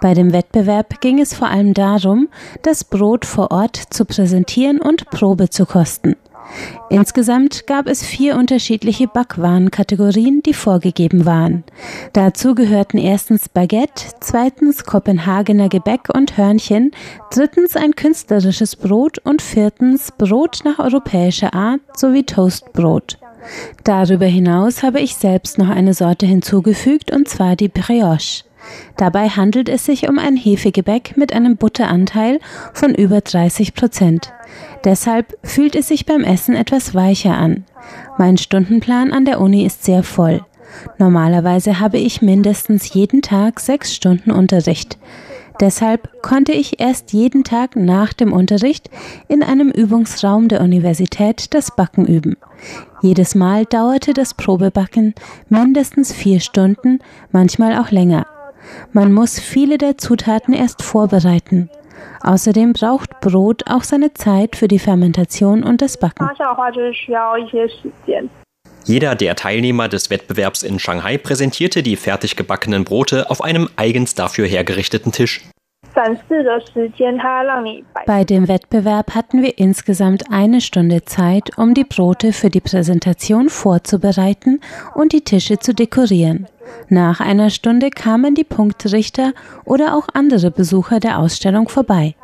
Bei 0.00 0.14
dem 0.14 0.32
Wettbewerb 0.32 1.02
ging 1.02 1.20
es 1.20 1.34
vor 1.34 1.48
allem 1.48 1.74
darum, 1.74 2.28
das 2.62 2.84
Brot 2.84 3.26
vor 3.26 3.50
Ort 3.50 3.76
zu 3.76 4.06
präsentieren 4.06 4.80
und 4.80 5.10
Probe 5.10 5.50
zu 5.50 5.66
kosten. 5.66 6.16
Insgesamt 6.88 7.66
gab 7.66 7.86
es 7.86 8.04
vier 8.04 8.36
unterschiedliche 8.36 9.08
Backwarenkategorien, 9.08 10.42
die 10.42 10.54
vorgegeben 10.54 11.26
waren. 11.26 11.64
Dazu 12.12 12.54
gehörten 12.54 12.98
erstens 12.98 13.48
Baguette, 13.48 14.04
zweitens 14.20 14.84
Kopenhagener 14.84 15.68
Gebäck 15.68 16.08
und 16.14 16.36
Hörnchen, 16.36 16.92
drittens 17.32 17.76
ein 17.76 17.94
künstlerisches 17.96 18.76
Brot 18.76 19.18
und 19.18 19.42
viertens 19.42 20.12
Brot 20.12 20.60
nach 20.64 20.78
europäischer 20.78 21.54
Art 21.54 21.80
sowie 21.96 22.22
Toastbrot. 22.22 23.18
Darüber 23.84 24.26
hinaus 24.26 24.82
habe 24.82 25.00
ich 25.00 25.16
selbst 25.16 25.58
noch 25.58 25.68
eine 25.68 25.94
Sorte 25.94 26.26
hinzugefügt, 26.26 27.12
und 27.12 27.28
zwar 27.28 27.56
die 27.56 27.68
Brioche. 27.68 28.45
Dabei 28.96 29.28
handelt 29.28 29.68
es 29.68 29.84
sich 29.84 30.08
um 30.08 30.18
ein 30.18 30.36
Hefegebäck 30.36 31.16
mit 31.16 31.32
einem 31.32 31.56
Butteranteil 31.56 32.40
von 32.72 32.94
über 32.94 33.20
30 33.20 33.74
Prozent. 33.74 34.32
Deshalb 34.84 35.36
fühlt 35.42 35.76
es 35.76 35.88
sich 35.88 36.06
beim 36.06 36.22
Essen 36.22 36.54
etwas 36.54 36.94
weicher 36.94 37.36
an. 37.36 37.64
Mein 38.18 38.38
Stundenplan 38.38 39.12
an 39.12 39.24
der 39.24 39.40
Uni 39.40 39.64
ist 39.64 39.84
sehr 39.84 40.02
voll. 40.02 40.44
Normalerweise 40.98 41.80
habe 41.80 41.98
ich 41.98 42.22
mindestens 42.22 42.92
jeden 42.92 43.22
Tag 43.22 43.60
sechs 43.60 43.94
Stunden 43.94 44.30
Unterricht. 44.30 44.98
Deshalb 45.60 46.22
konnte 46.22 46.52
ich 46.52 46.80
erst 46.80 47.12
jeden 47.12 47.42
Tag 47.42 47.76
nach 47.76 48.12
dem 48.12 48.32
Unterricht 48.32 48.90
in 49.28 49.42
einem 49.42 49.70
Übungsraum 49.70 50.48
der 50.48 50.60
Universität 50.60 51.54
das 51.54 51.74
Backen 51.74 52.06
üben. 52.06 52.36
Jedes 53.00 53.34
Mal 53.34 53.64
dauerte 53.64 54.12
das 54.12 54.34
Probebacken 54.34 55.14
mindestens 55.48 56.12
vier 56.12 56.40
Stunden, 56.40 56.98
manchmal 57.30 57.78
auch 57.78 57.90
länger. 57.90 58.26
Man 58.92 59.12
muss 59.12 59.38
viele 59.38 59.78
der 59.78 59.98
Zutaten 59.98 60.54
erst 60.54 60.82
vorbereiten. 60.82 61.70
Außerdem 62.22 62.72
braucht 62.72 63.20
Brot 63.20 63.62
auch 63.66 63.82
seine 63.82 64.12
Zeit 64.14 64.56
für 64.56 64.68
die 64.68 64.78
Fermentation 64.78 65.62
und 65.62 65.82
das 65.82 65.98
Backen. 65.98 66.28
Jeder 68.84 69.14
der 69.16 69.34
Teilnehmer 69.34 69.88
des 69.88 70.10
Wettbewerbs 70.10 70.62
in 70.62 70.78
Shanghai 70.78 71.18
präsentierte 71.18 71.82
die 71.82 71.96
fertig 71.96 72.36
gebackenen 72.36 72.84
Brote 72.84 73.30
auf 73.30 73.42
einem 73.42 73.68
eigens 73.76 74.14
dafür 74.14 74.46
hergerichteten 74.46 75.10
Tisch. 75.10 75.42
Bei 78.04 78.24
dem 78.24 78.48
Wettbewerb 78.48 79.14
hatten 79.14 79.42
wir 79.42 79.58
insgesamt 79.58 80.24
eine 80.30 80.60
Stunde 80.60 81.04
Zeit, 81.06 81.56
um 81.56 81.72
die 81.72 81.84
Brote 81.84 82.34
für 82.34 82.50
die 82.50 82.60
Präsentation 82.60 83.48
vorzubereiten 83.48 84.60
und 84.94 85.14
die 85.14 85.22
Tische 85.22 85.58
zu 85.58 85.74
dekorieren. 85.74 86.48
Nach 86.90 87.20
einer 87.20 87.48
Stunde 87.48 87.88
kamen 87.88 88.34
die 88.34 88.44
Punktrichter 88.44 89.32
oder 89.64 89.96
auch 89.96 90.08
andere 90.12 90.50
Besucher 90.50 91.00
der 91.00 91.18
Ausstellung 91.18 91.68
vorbei. 91.68 92.14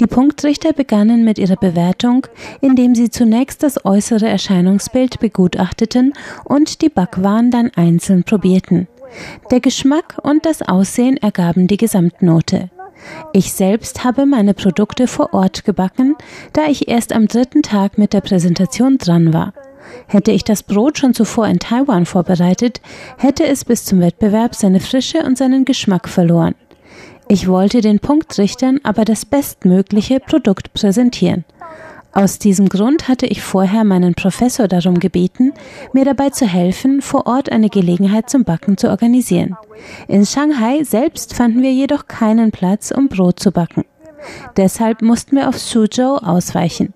Die 0.00 0.08
Punktrichter 0.08 0.72
begannen 0.72 1.24
mit 1.24 1.38
ihrer 1.38 1.56
Bewertung, 1.56 2.26
indem 2.60 2.96
sie 2.96 3.10
zunächst 3.10 3.62
das 3.62 3.84
äußere 3.84 4.28
Erscheinungsbild 4.28 5.20
begutachteten 5.20 6.14
und 6.44 6.82
die 6.82 6.88
Backwaren 6.88 7.52
dann 7.52 7.70
einzeln 7.76 8.24
probierten. 8.24 8.88
Der 9.52 9.60
Geschmack 9.60 10.18
und 10.22 10.44
das 10.44 10.62
Aussehen 10.62 11.16
ergaben 11.16 11.68
die 11.68 11.76
Gesamtnote. 11.76 12.70
Ich 13.32 13.52
selbst 13.52 14.04
habe 14.04 14.26
meine 14.26 14.54
Produkte 14.54 15.06
vor 15.06 15.34
Ort 15.34 15.64
gebacken, 15.64 16.16
da 16.52 16.66
ich 16.66 16.88
erst 16.88 17.12
am 17.12 17.26
dritten 17.26 17.62
Tag 17.62 17.98
mit 17.98 18.12
der 18.12 18.20
Präsentation 18.20 18.98
dran 18.98 19.32
war. 19.32 19.52
Hätte 20.06 20.32
ich 20.32 20.44
das 20.44 20.62
Brot 20.62 20.98
schon 20.98 21.14
zuvor 21.14 21.46
in 21.46 21.58
Taiwan 21.58 22.06
vorbereitet, 22.06 22.80
hätte 23.18 23.46
es 23.46 23.64
bis 23.64 23.84
zum 23.84 24.00
Wettbewerb 24.00 24.54
seine 24.54 24.80
Frische 24.80 25.18
und 25.24 25.38
seinen 25.38 25.64
Geschmack 25.64 26.08
verloren. 26.08 26.54
Ich 27.28 27.48
wollte 27.48 27.80
den 27.80 28.00
Punktrichtern 28.00 28.80
aber 28.82 29.04
das 29.04 29.24
bestmögliche 29.24 30.20
Produkt 30.20 30.74
präsentieren. 30.74 31.44
Aus 32.14 32.38
diesem 32.38 32.68
Grund 32.68 33.08
hatte 33.08 33.26
ich 33.26 33.42
vorher 33.42 33.82
meinen 33.82 34.14
Professor 34.14 34.68
darum 34.68 35.00
gebeten, 35.00 35.52
mir 35.92 36.04
dabei 36.04 36.30
zu 36.30 36.46
helfen, 36.46 37.02
vor 37.02 37.26
Ort 37.26 37.50
eine 37.50 37.68
Gelegenheit 37.68 38.30
zum 38.30 38.44
Backen 38.44 38.76
zu 38.76 38.88
organisieren. 38.88 39.56
In 40.06 40.24
Shanghai 40.24 40.84
selbst 40.84 41.34
fanden 41.34 41.60
wir 41.60 41.72
jedoch 41.72 42.06
keinen 42.06 42.52
Platz, 42.52 42.92
um 42.92 43.08
Brot 43.08 43.40
zu 43.40 43.50
backen. 43.50 43.84
Deshalb 44.56 45.02
mussten 45.02 45.34
wir 45.34 45.48
auf 45.48 45.58
Suzhou 45.58 46.18
ausweichen. 46.18 46.94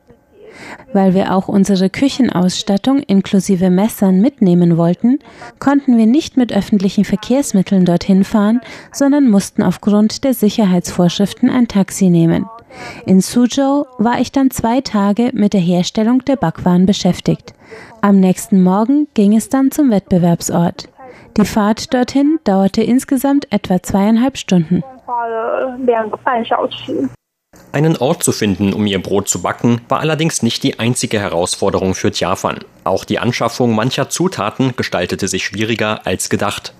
Weil 0.92 1.14
wir 1.14 1.34
auch 1.34 1.48
unsere 1.48 1.90
Küchenausstattung 1.90 3.00
inklusive 3.00 3.70
Messern 3.70 4.20
mitnehmen 4.20 4.76
wollten, 4.76 5.18
konnten 5.58 5.96
wir 5.96 6.06
nicht 6.06 6.36
mit 6.36 6.52
öffentlichen 6.52 7.04
Verkehrsmitteln 7.04 7.84
dorthin 7.84 8.22
fahren, 8.22 8.60
sondern 8.92 9.28
mussten 9.28 9.62
aufgrund 9.62 10.22
der 10.22 10.34
Sicherheitsvorschriften 10.34 11.50
ein 11.50 11.66
Taxi 11.66 12.08
nehmen. 12.08 12.46
In 13.06 13.20
Suzhou 13.20 13.86
war 13.98 14.20
ich 14.20 14.32
dann 14.32 14.50
zwei 14.50 14.80
Tage 14.80 15.30
mit 15.32 15.52
der 15.52 15.60
Herstellung 15.60 16.24
der 16.24 16.36
Backwaren 16.36 16.86
beschäftigt. 16.86 17.54
Am 18.00 18.20
nächsten 18.20 18.62
Morgen 18.62 19.08
ging 19.14 19.36
es 19.36 19.48
dann 19.48 19.70
zum 19.70 19.90
Wettbewerbsort. 19.90 20.88
Die 21.36 21.44
Fahrt 21.44 21.92
dorthin 21.94 22.38
dauerte 22.44 22.82
insgesamt 22.82 23.52
etwa 23.52 23.82
zweieinhalb 23.82 24.36
Stunden. 24.36 24.82
Einen 27.72 27.96
Ort 27.96 28.22
zu 28.22 28.32
finden, 28.32 28.72
um 28.72 28.86
ihr 28.86 29.02
Brot 29.02 29.28
zu 29.28 29.42
backen, 29.42 29.80
war 29.88 30.00
allerdings 30.00 30.42
nicht 30.42 30.62
die 30.62 30.78
einzige 30.78 31.20
Herausforderung 31.20 31.94
für 31.94 32.10
Tjafan. 32.10 32.58
Auch 32.84 33.04
die 33.04 33.18
Anschaffung 33.18 33.74
mancher 33.74 34.08
Zutaten 34.08 34.74
gestaltete 34.76 35.28
sich 35.28 35.44
schwieriger 35.44 36.06
als 36.06 36.28
gedacht. 36.28 36.74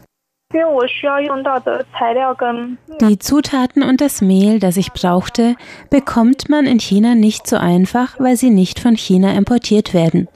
Die 3.02 3.18
Zutaten 3.18 3.82
und 3.82 4.00
das 4.00 4.22
Mehl, 4.22 4.58
das 4.60 4.78
ich 4.78 4.94
brauchte, 4.94 5.56
bekommt 5.90 6.48
man 6.48 6.64
in 6.64 6.80
China 6.80 7.14
nicht 7.14 7.46
so 7.46 7.56
einfach, 7.56 8.18
weil 8.18 8.34
sie 8.34 8.48
nicht 8.48 8.80
von 8.80 8.96
China 8.96 9.34
importiert 9.34 9.92
werden. 9.92 10.26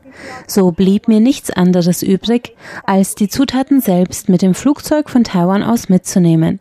So 0.47 0.71
blieb 0.71 1.09
mir 1.09 1.21
nichts 1.21 1.51
anderes 1.51 2.03
übrig, 2.03 2.55
als 2.85 3.15
die 3.15 3.29
Zutaten 3.29 3.81
selbst 3.81 4.29
mit 4.29 4.43
dem 4.43 4.53
Flugzeug 4.53 5.09
von 5.09 5.25
Taiwan 5.25 5.63
aus 5.63 5.89
mitzunehmen. 5.89 6.61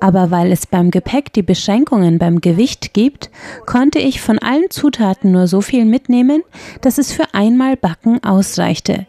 Aber 0.00 0.32
weil 0.32 0.50
es 0.50 0.66
beim 0.66 0.90
Gepäck 0.90 1.32
die 1.32 1.44
Beschränkungen 1.44 2.18
beim 2.18 2.40
Gewicht 2.40 2.94
gibt, 2.94 3.30
konnte 3.64 4.00
ich 4.00 4.20
von 4.20 4.40
allen 4.40 4.70
Zutaten 4.70 5.30
nur 5.30 5.46
so 5.46 5.60
viel 5.60 5.84
mitnehmen, 5.84 6.42
dass 6.80 6.98
es 6.98 7.12
für 7.12 7.32
einmal 7.32 7.76
Backen 7.76 8.24
ausreichte. 8.24 9.06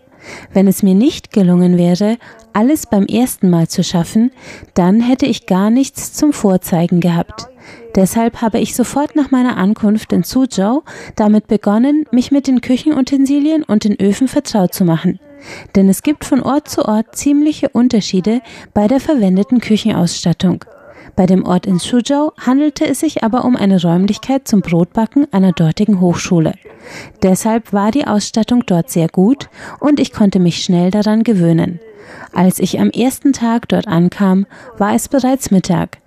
Wenn 0.54 0.68
es 0.68 0.84
mir 0.84 0.96
nicht 0.96 1.32
gelungen 1.32 1.78
wäre, 1.78 2.18
alles 2.54 2.86
beim 2.86 3.06
ersten 3.06 3.50
Mal 3.50 3.68
zu 3.68 3.84
schaffen, 3.84 4.32
dann 4.74 5.02
hätte 5.02 5.26
ich 5.26 5.46
gar 5.46 5.70
nichts 5.70 6.14
zum 6.14 6.34
Vorzeigen 6.34 7.00
gehabt. 7.00 7.48
Deshalb 7.96 8.42
habe 8.42 8.60
ich 8.60 8.76
sofort 8.76 9.16
nach 9.16 9.32
meiner 9.32 9.58
Ankunft 9.58 10.14
in 10.14 10.24
Suzhou 10.24 10.84
damit 11.16 11.48
begonnen, 11.48 12.06
mich 12.12 12.32
mit 12.32 12.48
den 12.48 12.62
Küchenutensilien 12.62 13.64
und 13.64 13.84
den 13.84 14.00
Öfen 14.00 14.28
vertraut 14.28 14.74
zu 14.74 14.86
machen. 14.86 15.20
Denn 15.76 15.90
es 15.90 16.04
gibt 16.04 16.26
von 16.26 16.42
Ort 16.42 16.70
zu 16.70 16.86
Ort 16.86 17.16
ziemliche 17.16 17.70
Unterschiede 17.70 18.42
bei 18.74 18.88
der 18.88 19.00
verwendeten 19.00 19.60
Küchenausstattung. 19.60 20.66
Bei 21.16 21.26
dem 21.26 21.46
Ort 21.46 21.66
in 21.66 21.80
Suzhou 21.80 22.32
handelte 22.40 22.88
es 22.88 23.02
sich 23.02 23.24
aber 23.24 23.46
um 23.46 23.56
eine 23.56 23.82
Räumlichkeit 23.82 24.48
zum 24.48 24.62
Brotbacken 24.62 25.28
einer 25.34 25.52
dortigen 25.52 26.00
Hochschule. 26.00 26.54
Deshalb 27.22 27.74
war 27.74 27.92
die 27.92 28.08
Ausstattung 28.08 28.64
dort 28.66 28.90
sehr 28.90 29.08
gut 29.08 29.50
und 29.80 30.00
ich 30.00 30.14
konnte 30.14 30.40
mich 30.40 30.64
schnell 30.64 30.92
daran 30.92 31.24
gewöhnen. 31.24 31.80
Als 32.34 32.60
ich 32.60 32.80
am 32.80 32.90
ersten 32.90 33.34
Tag 33.34 33.68
dort 33.70 33.88
ankam, 33.88 34.46
war 34.78 34.96
es 34.96 35.08
bereits 35.08 35.52
Mittag. 35.52 36.00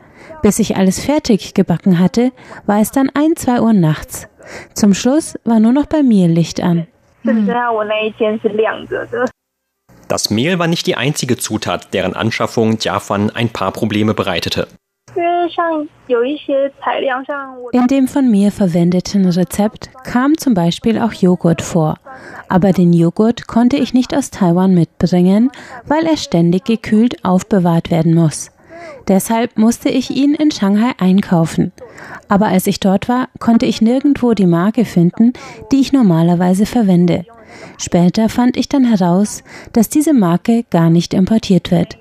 Bis 0.42 0.59
ich 0.59 0.76
alles 0.76 1.04
fertig 1.04 1.54
gebacken 1.54 1.99
hatte, 1.99 2.32
war 2.66 2.80
es 2.80 2.90
dann 2.90 3.11
ein, 3.14 3.37
zwei 3.37 3.61
Uhr 3.61 3.73
nachts. 3.73 4.28
Zum 4.75 4.94
Schluss 4.94 5.38
war 5.44 5.61
nur 5.61 5.73
noch 5.73 5.87
bei 5.87 6.02
mir 6.02 6.28
Licht 6.28 6.61
an. 6.61 6.87
Das 10.09 10.30
Mehl 10.30 10.59
war 10.59 10.66
nicht 10.66 10.87
die 10.87 10.97
einzige 10.97 11.37
Zutat, 11.37 11.94
deren 11.94 12.14
Anschaffung 12.14 12.78
Jafan 12.80 13.30
ein 13.30 13.49
paar 13.49 13.73
Probleme 13.73 14.14
bereitete. 14.14 14.66
In 17.73 17.87
dem 17.87 18.09
von 18.09 18.31
mir 18.31 18.50
verwendeten 18.50 19.28
Rezept 19.28 19.90
kam 20.04 20.38
zum 20.38 20.54
Beispiel 20.54 20.99
auch 20.99 21.12
Joghurt 21.12 21.62
vor. 21.62 21.99
Aber 22.49 22.73
den 22.73 22.92
Joghurt 22.92 23.47
konnte 23.47 23.76
ich 23.76 23.92
nicht 23.95 24.16
aus 24.16 24.31
Taiwan 24.31 24.75
mitbringen, 24.75 25.50
weil 25.87 26.07
er 26.07 26.16
ständig 26.16 26.64
gekühlt 26.64 27.25
aufbewahrt 27.25 27.90
werden 27.90 28.14
muss. 28.14 28.50
Deshalb 29.09 29.59
musste 29.59 29.88
ich 29.88 30.11
ihn 30.11 30.35
in 30.35 30.50
Shanghai 30.50 30.92
einkaufen. 30.99 31.73
Aber 32.28 32.47
als 32.47 32.66
ich 32.66 32.81
dort 32.81 33.09
war, 33.09 33.28
konnte 33.38 33.66
ich 33.66 33.83
nirgendwo 33.83 34.33
die 34.33 34.47
Marke 34.47 34.85
finden, 34.85 35.33
die 35.71 35.81
ich 35.81 35.92
normalerweise 35.92 36.66
verwende. 36.66 37.25
Später 37.78 38.28
fand 38.28 38.57
ich 38.57 38.69
dann 38.69 38.85
heraus, 38.85 39.42
dass 39.73 39.88
diese 39.88 40.14
Marke 40.14 40.64
gar 40.71 40.88
nicht 40.88 41.14
importiert 41.14 41.71
wird. 41.71 41.99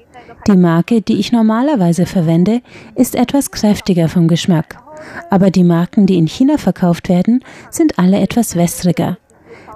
Die 0.47 0.57
Marke, 0.57 1.01
die 1.01 1.19
ich 1.19 1.31
normalerweise 1.31 2.05
verwende, 2.05 2.61
ist 2.95 3.15
etwas 3.15 3.51
kräftiger 3.51 4.09
vom 4.09 4.27
Geschmack. 4.27 4.81
Aber 5.29 5.51
die 5.51 5.63
Marken, 5.63 6.05
die 6.05 6.17
in 6.17 6.27
China 6.27 6.57
verkauft 6.57 7.09
werden, 7.09 7.43
sind 7.69 7.99
alle 7.99 8.19
etwas 8.19 8.55
wässriger. 8.55 9.17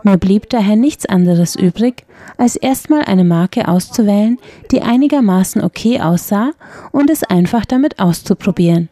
Mir 0.04 0.18
blieb 0.18 0.50
daher 0.50 0.76
nichts 0.76 1.06
anderes 1.06 1.56
übrig, 1.56 2.06
als 2.38 2.56
erstmal 2.56 3.06
eine 3.06 3.24
Marke 3.24 3.68
auszuwählen, 3.68 4.38
die 4.72 4.82
einigermaßen 4.82 5.64
okay 5.64 6.00
aussah 6.00 6.52
und 6.92 7.10
es 7.10 7.24
einfach 7.24 7.66
damit 7.66 8.00
auszuprobieren. 8.00 8.90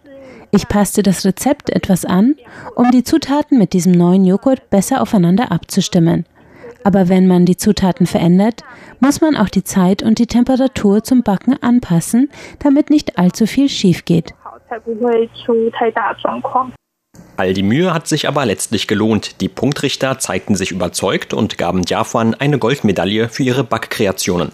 Ich 0.51 0.67
passte 0.67 1.01
das 1.01 1.25
Rezept 1.25 1.71
etwas 1.71 2.05
an, 2.05 2.35
um 2.75 2.91
die 2.91 3.03
Zutaten 3.03 3.57
mit 3.57 3.73
diesem 3.73 3.91
neuen 3.91 4.23
Joghurt 4.23 4.69
besser 4.69 5.01
aufeinander 5.01 5.51
abzustimmen. 5.51 6.25
Aber 6.83 7.09
wenn 7.09 7.27
man 7.27 7.45
die 7.45 7.57
Zutaten 7.57 8.05
verändert, 8.05 8.63
muss 8.99 9.21
man 9.21 9.35
auch 9.35 9.49
die 9.49 9.63
Zeit 9.63 10.03
und 10.03 10.19
die 10.19 10.27
Temperatur 10.27 11.03
zum 11.03 11.23
Backen 11.23 11.61
anpassen, 11.61 12.29
damit 12.59 12.89
nicht 12.89 13.17
allzu 13.17 13.47
viel 13.47 13.69
schief 13.69 14.05
geht. 14.05 14.33
All 17.35 17.53
die 17.53 17.63
Mühe 17.63 17.93
hat 17.93 18.07
sich 18.07 18.27
aber 18.27 18.45
letztlich 18.45 18.87
gelohnt. 18.87 19.41
Die 19.41 19.49
Punktrichter 19.49 20.19
zeigten 20.19 20.55
sich 20.55 20.71
überzeugt 20.71 21.33
und 21.33 21.57
gaben 21.57 21.83
Jafan 21.85 22.35
eine 22.35 22.59
Goldmedaille 22.59 23.29
für 23.29 23.43
ihre 23.43 23.63
Backkreationen. 23.63 24.51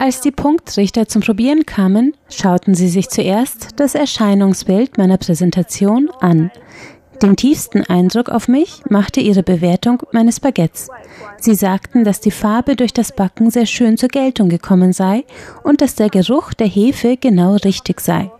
Als 0.00 0.20
die 0.20 0.30
Punktrichter 0.32 1.06
zum 1.06 1.22
Probieren 1.22 1.64
kamen, 1.64 2.16
schauten 2.28 2.74
sie 2.74 2.88
sich 2.88 3.08
zuerst 3.08 3.78
das 3.78 3.94
Erscheinungsbild 3.94 4.98
meiner 4.98 5.18
Präsentation 5.18 6.10
an. 6.20 6.50
Den 7.22 7.34
tiefsten 7.34 7.82
Eindruck 7.82 8.28
auf 8.28 8.46
mich 8.46 8.82
machte 8.88 9.20
ihre 9.20 9.42
Bewertung 9.42 10.02
meines 10.12 10.38
Baguettes. 10.38 10.88
Sie 11.38 11.54
sagten, 11.54 12.04
dass 12.04 12.20
die 12.20 12.30
Farbe 12.30 12.76
durch 12.76 12.92
das 12.92 13.14
Backen 13.14 13.50
sehr 13.50 13.66
schön 13.66 13.96
zur 13.96 14.08
Geltung 14.08 14.48
gekommen 14.48 14.92
sei 14.92 15.24
und 15.64 15.80
dass 15.80 15.96
der 15.96 16.10
Geruch 16.10 16.54
der 16.54 16.68
Hefe 16.68 17.16
genau 17.16 17.56
richtig 17.56 18.00
sei. 18.00 18.30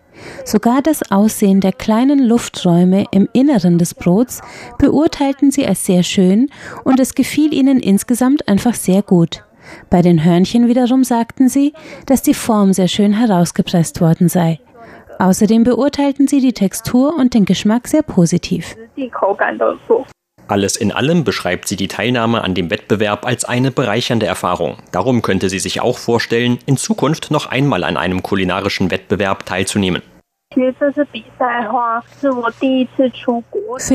Sogar 0.45 0.83
das 0.83 1.11
Aussehen 1.11 1.61
der 1.61 1.73
kleinen 1.73 2.21
Lufträume 2.21 3.05
im 3.11 3.29
Inneren 3.33 3.79
des 3.79 3.95
Brots 3.95 4.41
beurteilten 4.79 5.51
sie 5.51 5.67
als 5.67 5.85
sehr 5.85 6.03
schön 6.03 6.49
und 6.85 7.01
es 7.01 7.15
gefiel 7.15 7.53
ihnen 7.53 7.81
insgesamt 7.81 8.49
einfach 8.49 8.75
sehr 8.75 9.03
gut. 9.03 9.45
Bei 9.91 10.03
den 10.03 10.25
Hörnchen 10.25 10.67
wiederum 10.69 11.05
sagten 11.05 11.49
sie, 11.49 11.73
dass 12.07 12.23
die 12.23 12.35
Form 12.35 12.73
sehr 12.73 12.89
schön 12.89 13.13
herausgepresst 13.13 14.01
worden 14.01 14.29
sei. 14.29 14.61
Außerdem 15.19 15.65
beurteilten 15.65 16.29
sie 16.29 16.41
die 16.41 16.53
Textur 16.53 17.15
und 17.17 17.35
den 17.35 17.45
Geschmack 17.45 17.89
sehr 17.89 18.03
positiv. 18.03 18.77
Alles 20.47 20.77
in 20.77 20.93
allem 20.93 21.25
beschreibt 21.25 21.69
sie 21.69 21.77
die 21.77 21.89
Teilnahme 21.89 22.43
an 22.43 22.55
dem 22.55 22.71
Wettbewerb 22.71 23.27
als 23.27 23.45
eine 23.45 23.71
bereichernde 23.71 24.27
Erfahrung. 24.27 24.79
Darum 24.93 25.21
könnte 25.21 25.51
sie 25.51 25.59
sich 25.59 25.83
auch 25.83 25.99
vorstellen, 25.99 26.59
in 26.65 26.77
Zukunft 26.79 27.31
noch 27.31 27.47
einmal 27.47 27.85
an 27.85 27.97
einem 27.97 28.23
kulinarischen 28.23 28.91
Wettbewerb 28.91 29.45
teilzunehmen. 29.45 30.03
Für 30.55 30.73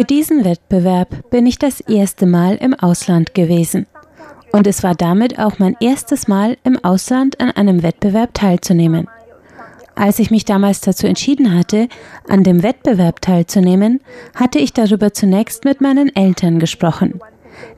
diesen 0.03 0.45
Wettbewerb 0.45 1.29
bin 1.31 1.47
ich 1.47 1.57
das 1.57 1.81
erste 1.81 2.25
Mal 2.27 2.55
im 2.55 2.73
Ausland 2.75 3.33
gewesen. 3.33 3.87
Und 4.51 4.67
es 4.67 4.83
war 4.83 4.93
damit 4.93 5.39
auch 5.39 5.57
mein 5.57 5.75
erstes 5.79 6.27
Mal 6.27 6.57
im 6.63 6.77
Ausland 6.83 7.41
an 7.41 7.49
einem 7.49 7.81
Wettbewerb 7.81 8.35
teilzunehmen. 8.35 9.07
Als 9.95 10.19
ich 10.19 10.31
mich 10.31 10.45
damals 10.45 10.81
dazu 10.81 11.07
entschieden 11.07 11.53
hatte, 11.53 11.87
an 12.27 12.43
dem 12.43 12.63
Wettbewerb 12.63 13.21
teilzunehmen, 13.21 14.01
hatte 14.35 14.59
ich 14.59 14.73
darüber 14.73 15.13
zunächst 15.13 15.65
mit 15.65 15.81
meinen 15.81 16.13
Eltern 16.15 16.59
gesprochen. 16.59 17.19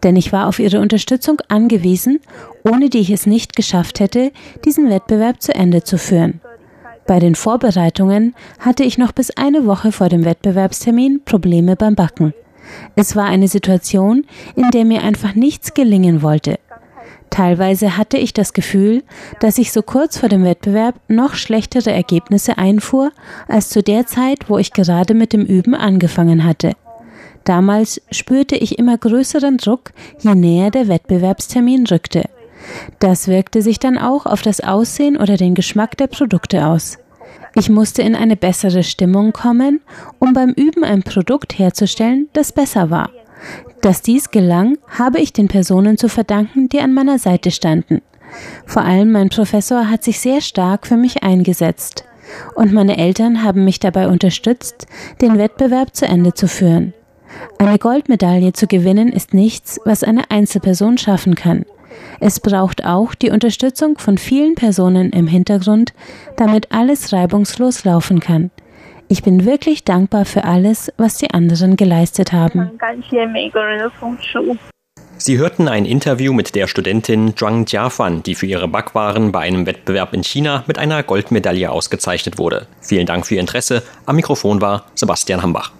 Denn 0.03 0.15
ich 0.15 0.31
war 0.31 0.47
auf 0.47 0.59
ihre 0.59 0.79
Unterstützung 0.79 1.41
angewiesen, 1.49 2.19
ohne 2.63 2.89
die 2.89 2.99
ich 2.99 3.09
es 3.09 3.25
nicht 3.25 3.55
geschafft 3.55 3.99
hätte, 3.99 4.31
diesen 4.63 4.89
Wettbewerb 4.89 5.41
zu 5.41 5.53
Ende 5.53 5.83
zu 5.83 5.97
führen. 5.97 6.39
Bei 7.05 7.19
den 7.19 7.35
Vorbereitungen 7.35 8.33
hatte 8.59 8.83
ich 8.83 8.97
noch 8.97 9.11
bis 9.11 9.31
eine 9.31 9.65
Woche 9.65 9.91
vor 9.91 10.09
dem 10.09 10.25
Wettbewerbstermin 10.25 11.21
Probleme 11.23 11.75
beim 11.75 11.95
Backen. 11.95 12.33
Es 12.95 13.15
war 13.15 13.25
eine 13.25 13.47
Situation, 13.47 14.25
in 14.55 14.71
der 14.71 14.85
mir 14.85 15.03
einfach 15.03 15.35
nichts 15.35 15.73
gelingen 15.75 16.23
wollte. 16.23 16.57
Teilweise 17.35 17.97
hatte 17.97 18.17
ich 18.17 18.31
das 18.31 18.53
Gefühl, 18.53 19.03
dass 19.41 19.57
ich 19.57 19.73
so 19.73 19.81
kurz 19.81 20.17
vor 20.17 20.29
dem 20.29 20.45
Wettbewerb 20.45 20.95
noch 21.09 21.35
schlechtere 21.35 21.91
Ergebnisse 21.91 22.57
einfuhr 22.57 23.11
als 23.49 23.67
zu 23.67 23.83
der 23.83 24.07
Zeit, 24.07 24.49
wo 24.49 24.57
ich 24.57 24.71
gerade 24.71 25.13
mit 25.13 25.33
dem 25.33 25.41
Üben 25.45 25.75
angefangen 25.75 26.45
hatte. 26.45 26.77
Damals 27.43 28.01
spürte 28.09 28.55
ich 28.55 28.79
immer 28.79 28.97
größeren 28.97 29.57
Druck, 29.57 29.91
je 30.21 30.33
näher 30.33 30.71
der 30.71 30.87
Wettbewerbstermin 30.87 31.85
rückte. 31.87 32.23
Das 32.99 33.27
wirkte 33.27 33.61
sich 33.61 33.79
dann 33.79 33.97
auch 33.97 34.25
auf 34.25 34.41
das 34.41 34.61
Aussehen 34.61 35.17
oder 35.17 35.35
den 35.35 35.55
Geschmack 35.55 35.97
der 35.97 36.07
Produkte 36.07 36.65
aus. 36.65 36.99
Ich 37.53 37.69
musste 37.69 38.01
in 38.01 38.15
eine 38.15 38.37
bessere 38.37 38.83
Stimmung 38.83 39.33
kommen, 39.33 39.81
um 40.19 40.31
beim 40.31 40.51
Üben 40.51 40.85
ein 40.85 41.03
Produkt 41.03 41.59
herzustellen, 41.59 42.29
das 42.31 42.53
besser 42.53 42.89
war. 42.89 43.09
Dass 43.81 44.01
dies 44.01 44.31
gelang, 44.31 44.77
habe 44.89 45.19
ich 45.19 45.33
den 45.33 45.47
Personen 45.47 45.97
zu 45.97 46.09
verdanken, 46.09 46.69
die 46.69 46.79
an 46.79 46.93
meiner 46.93 47.19
Seite 47.19 47.51
standen. 47.51 48.01
Vor 48.65 48.83
allem 48.83 49.11
mein 49.11 49.29
Professor 49.29 49.89
hat 49.89 50.03
sich 50.03 50.19
sehr 50.19 50.41
stark 50.41 50.87
für 50.87 50.97
mich 50.97 51.23
eingesetzt. 51.23 52.05
Und 52.55 52.73
meine 52.73 52.97
Eltern 52.97 53.43
haben 53.43 53.65
mich 53.65 53.79
dabei 53.79 54.07
unterstützt, 54.07 54.87
den 55.21 55.37
Wettbewerb 55.37 55.95
zu 55.95 56.05
Ende 56.05 56.33
zu 56.33 56.47
führen. 56.47 56.93
Eine 57.59 57.77
Goldmedaille 57.77 58.53
zu 58.53 58.67
gewinnen 58.67 59.11
ist 59.11 59.33
nichts, 59.33 59.79
was 59.85 60.03
eine 60.03 60.29
Einzelperson 60.31 60.97
schaffen 60.97 61.35
kann. 61.35 61.65
Es 62.19 62.39
braucht 62.39 62.85
auch 62.85 63.15
die 63.15 63.29
Unterstützung 63.29 63.97
von 63.97 64.17
vielen 64.17 64.55
Personen 64.55 65.11
im 65.11 65.27
Hintergrund, 65.27 65.93
damit 66.37 66.71
alles 66.71 67.13
reibungslos 67.13 67.83
laufen 67.83 68.19
kann. 68.19 68.51
Ich 69.07 69.21
bin 69.21 69.45
wirklich 69.45 69.83
dankbar 69.83 70.25
für 70.25 70.43
alles, 70.45 70.91
was 70.97 71.17
die 71.17 71.31
anderen 71.31 71.75
geleistet 71.75 72.33
haben. 72.33 72.71
Sie 75.17 75.37
hörten 75.37 75.67
ein 75.67 75.85
Interview 75.85 76.33
mit 76.33 76.55
der 76.55 76.67
Studentin 76.67 77.37
Zhuang 77.37 77.65
Jiafan, 77.67 78.23
die 78.23 78.35
für 78.35 78.47
ihre 78.47 78.67
Backwaren 78.67 79.31
bei 79.31 79.41
einem 79.41 79.65
Wettbewerb 79.65 80.13
in 80.13 80.23
China 80.23 80.63
mit 80.67 80.77
einer 80.77 81.03
Goldmedaille 81.03 81.71
ausgezeichnet 81.71 82.37
wurde. 82.37 82.67
Vielen 82.81 83.05
Dank 83.05 83.25
für 83.25 83.35
Ihr 83.35 83.41
Interesse. 83.41 83.83
Am 84.05 84.15
Mikrofon 84.15 84.59
war 84.59 84.85
Sebastian 84.95 85.41
Hambach. 85.41 85.71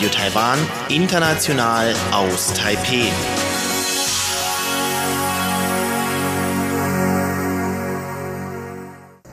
Radio 0.00 0.18
Taiwan, 0.18 0.58
international 0.88 1.92
aus 2.10 2.54
Taipeh. 2.54 3.04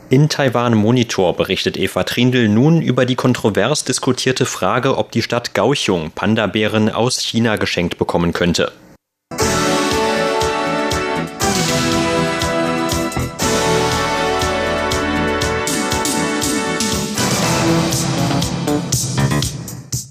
In 0.09 0.27
Taiwan 0.27 0.73
Monitor 0.73 1.37
berichtet 1.37 1.77
Eva 1.77 2.03
Trindl 2.03 2.49
nun 2.49 2.81
über 2.81 3.05
die 3.05 3.15
kontrovers 3.15 3.85
diskutierte 3.85 4.45
Frage, 4.45 4.97
ob 4.97 5.13
die 5.13 5.21
Stadt 5.21 5.53
Kaohsiung 5.53 6.11
Panda-Bären 6.11 6.89
aus 6.89 7.21
China 7.21 7.55
geschenkt 7.55 7.97
bekommen 7.97 8.33
könnte. 8.33 8.73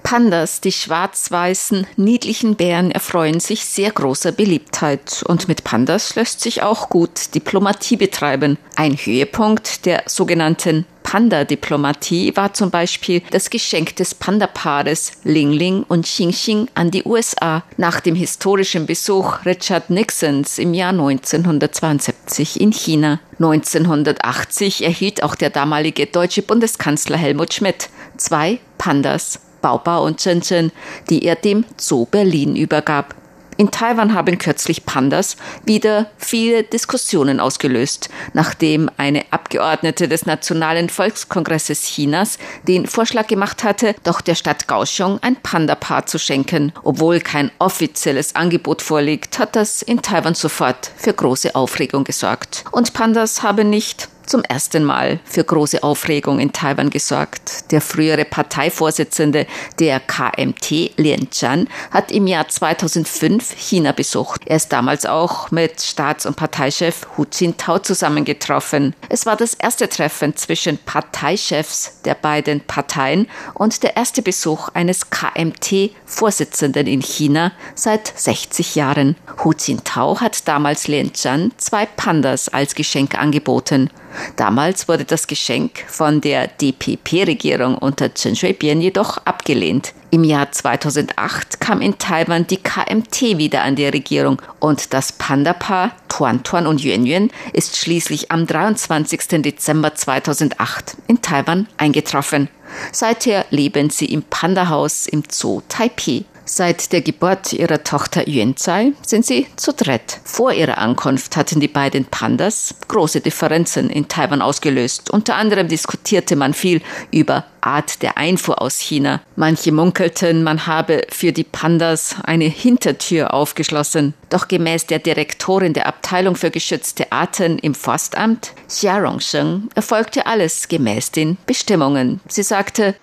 Pandas, 0.07 0.61
die 0.61 0.71
schwarz-weißen, 0.71 1.85
niedlichen 1.97 2.55
Bären, 2.55 2.93
erfreuen 2.93 3.41
sich 3.41 3.65
sehr 3.65 3.91
großer 3.91 4.31
Beliebtheit. 4.31 5.25
Und 5.27 5.49
mit 5.49 5.65
Pandas 5.65 6.15
lässt 6.15 6.43
sich 6.43 6.63
auch 6.63 6.91
gut 6.91 7.35
Diplomatie 7.35 7.97
betreiben. 7.97 8.57
Ein 8.77 8.93
Höhepunkt 8.93 9.85
der 9.85 10.05
sogenannten 10.07 10.87
Panda-Diplomatie 11.03 12.37
war 12.37 12.55
zum 12.55 12.71
Beispiel 12.71 13.21
das 13.33 13.51
Geschenk 13.51 13.97
des 13.97 14.15
Panda-Paares 14.15 15.11
Ling 15.25 15.51
Ling 15.51 15.83
und 15.89 16.05
Xing 16.05 16.31
Xing 16.31 16.69
an 16.75 16.93
die 16.93 17.03
USA 17.03 17.65
nach 17.77 17.99
dem 17.99 18.15
historischen 18.15 18.87
Besuch 18.87 19.45
Richard 19.45 19.91
Nixons 19.91 20.59
im 20.59 20.73
Jahr 20.73 20.91
1972 20.91 22.61
in 22.61 22.71
China. 22.71 23.19
1980 23.41 24.85
erhielt 24.85 25.25
auch 25.25 25.35
der 25.35 25.51
damalige 25.51 26.07
deutsche 26.07 26.43
Bundeskanzler 26.43 27.17
Helmut 27.17 27.55
Schmidt 27.55 27.89
zwei 28.17 28.61
Pandas. 28.79 29.41
Baobao 29.67 30.05
und 30.07 30.23
Shenzhen, 30.23 30.71
die 31.11 31.25
er 31.25 31.35
dem 31.35 31.65
Zoo 31.77 32.07
Berlin 32.07 32.55
übergab. 32.55 33.17
In 33.57 33.73
Taiwan 33.73 34.15
haben 34.15 34.39
kürzlich 34.39 34.87
Pandas 34.87 35.37
wieder 35.65 36.11
viele 36.19 36.63
Diskussionen 36.63 37.41
ausgelöst, 37.41 38.09
nachdem 38.33 38.89
eine 38.97 39.25
Abgeordnete 39.33 40.07
des 40.07 40.25
Nationalen 40.25 40.89
Volkskongresses 40.89 41.83
Chinas 41.83 42.39
den 42.69 42.87
Vorschlag 42.87 43.27
gemacht 43.27 43.65
hatte, 43.65 43.97
doch 44.05 44.21
der 44.21 44.37
Stadt 44.37 44.69
Kaohsiung 44.69 45.19
ein 45.23 45.35
Pandapaar 45.35 46.07
zu 46.07 46.21
schenken. 46.21 46.73
Obwohl 46.85 47.19
kein 47.19 47.51
offizielles 47.59 48.37
Angebot 48.37 48.83
vorliegt, 48.83 49.41
hat 49.41 49.57
das 49.57 49.83
in 49.83 50.01
Taiwan 50.01 50.35
sofort 50.35 50.93
für 50.97 51.13
große 51.13 51.57
Aufregung 51.57 52.05
gesorgt. 52.05 52.65
Und 52.71 52.93
Pandas 52.93 53.43
haben 53.43 53.69
nicht 53.69 54.11
zum 54.27 54.43
ersten 54.43 54.85
Mal 54.85 55.21
für 55.25 55.45
große 55.45 55.83
Aufregung 55.83 56.41
in 56.41 56.53
Taiwan 56.53 56.91
gesorgt. 56.91 57.71
Der 57.71 57.81
frühere 57.81 58.25
Parteivorsitzende 58.25 59.47
der 59.79 60.01
KMT, 60.01 60.97
Lien 60.97 61.31
Chan, 61.31 61.69
hat 61.91 62.11
im 62.11 62.27
Jahr 62.27 62.49
2005 62.49 63.55
China 63.57 63.93
besucht. 63.93 64.43
Er 64.47 64.57
ist 64.57 64.73
damals 64.73 65.07
auch 65.07 65.51
mit 65.51 65.81
Staats- 65.81 66.27
und 66.27 66.37
Parteichef 66.37 67.07
Hu 67.17 67.25
Jintao 67.33 67.79
zusammengetroffen. 67.79 68.95
Es 69.09 69.27
war 69.27 69.37
das 69.37 69.55
erste 69.55 69.89
Treffen 69.89 70.37
zwischen 70.37 70.79
Parteichefs 70.79 72.03
der 72.05 72.15
beiden 72.15 72.61
Parteien 72.61 73.29
und 73.55 73.83
der 73.83 73.97
erste 73.97 74.23
Besuch 74.23 74.69
eines 74.71 75.11
KMT-Vorsitzenden 75.11 76.87
in 76.87 77.01
China 77.01 77.53
seit 77.75 78.13
60 78.17 78.75
Jahren. 78.75 79.17
Hu 79.45 79.53
Jintao 79.53 80.21
hat 80.21 80.47
damals 80.49 80.89
Lien 80.89 81.13
Chan 81.13 81.53
zwei 81.57 81.87
Pandas 81.87 82.49
als 82.49 82.75
Geschenk 82.75 83.19
angeboten. 83.19 83.91
Damals 84.37 84.89
wurde 84.89 85.05
das 85.05 85.27
Geschenk 85.27 85.85
von 85.89 86.21
der 86.21 86.49
DPP-Regierung 86.49 87.77
unter 87.77 88.13
Chen 88.13 88.37
Shui-bian 88.37 88.81
jedoch 88.81 89.19
abgelehnt. 89.19 89.93
Im 90.11 90.25
Jahr 90.25 90.51
2008 90.51 91.61
kam 91.61 91.81
in 91.81 91.99
Taiwan 91.99 92.47
die 92.47 92.59
KMT 92.59 93.39
wieder 93.39 93.63
an 93.63 93.77
die 93.77 93.87
Regierung 93.87 94.41
und 94.61 94.95
das 94.95 95.13
Panda-Paar 95.13 95.93
Tuan 96.09 96.43
Tuan 96.43 96.67
und 96.67 96.83
Yuan 96.83 97.05
Yuan 97.05 97.31
ist 97.53 97.77
schließlich 97.77 98.31
am 98.31 98.47
23. 98.47 99.43
Dezember 99.43 99.95
2008 99.95 100.97
in 101.09 101.21
Taiwan 101.21 101.67
eingetroffen. 101.77 102.49
Seither 102.93 103.45
leben 103.51 103.91
sie 103.91 104.07
im 104.07 104.23
Panda-Haus 104.23 105.07
im 105.07 105.25
Zoo 105.29 105.63
Taipei. 105.69 106.25
Seit 106.49 106.93
der 106.93 107.03
Geburt 107.03 107.53
ihrer 107.53 107.83
Tochter 107.83 108.29
Yuanzai 108.29 108.93
sind 109.05 109.27
sie 109.27 109.49
zu 109.57 109.73
dritt. 109.73 110.21
Vor 110.23 110.53
ihrer 110.53 110.79
Ankunft 110.79 111.37
hatten 111.37 111.59
die 111.59 111.67
beiden 111.67 112.05
Pandas 112.05 112.77
große 112.87 113.21
Differenzen 113.21 113.91
in 113.91 114.07
Taiwan 114.07 114.41
ausgelöst. 114.41 115.11
Unter 115.11 115.35
anderem 115.35 115.67
diskutierte 115.67 116.37
man 116.37 116.55
viel 116.55 116.83
über 117.11 117.47
Art 117.61 118.01
der 118.03 118.17
Einfuhr 118.17 118.63
aus 118.63 118.79
China. 118.79 119.21
Manche 119.35 119.73
munkelten, 119.73 120.45
man 120.45 120.69
habe 120.69 121.03
für 121.11 121.33
die 121.33 121.43
Pandas 121.43 122.15
eine 122.23 122.45
Hintertür 122.45 123.35
aufgeschlossen. 123.35 124.15
Doch 124.31 124.49
gemäß 124.49 124.87
der 124.87 124.99
Direktorin 124.99 125.73
der 125.73 125.87
Abteilung 125.87 126.35
für 126.35 126.51
geschützte 126.51 127.13
Arten 127.13 127.59
im 127.59 127.75
Forstamt, 127.75 128.53
Xia 128.69 128.99
Rongsheng, 128.99 129.69
erfolgte 129.75 130.27
alles 130.27 130.69
gemäß 130.69 131.13
den 131.13 131.37
Bestimmungen. 131.47 132.21
Sie 132.29 132.43
sagte, 132.43 132.95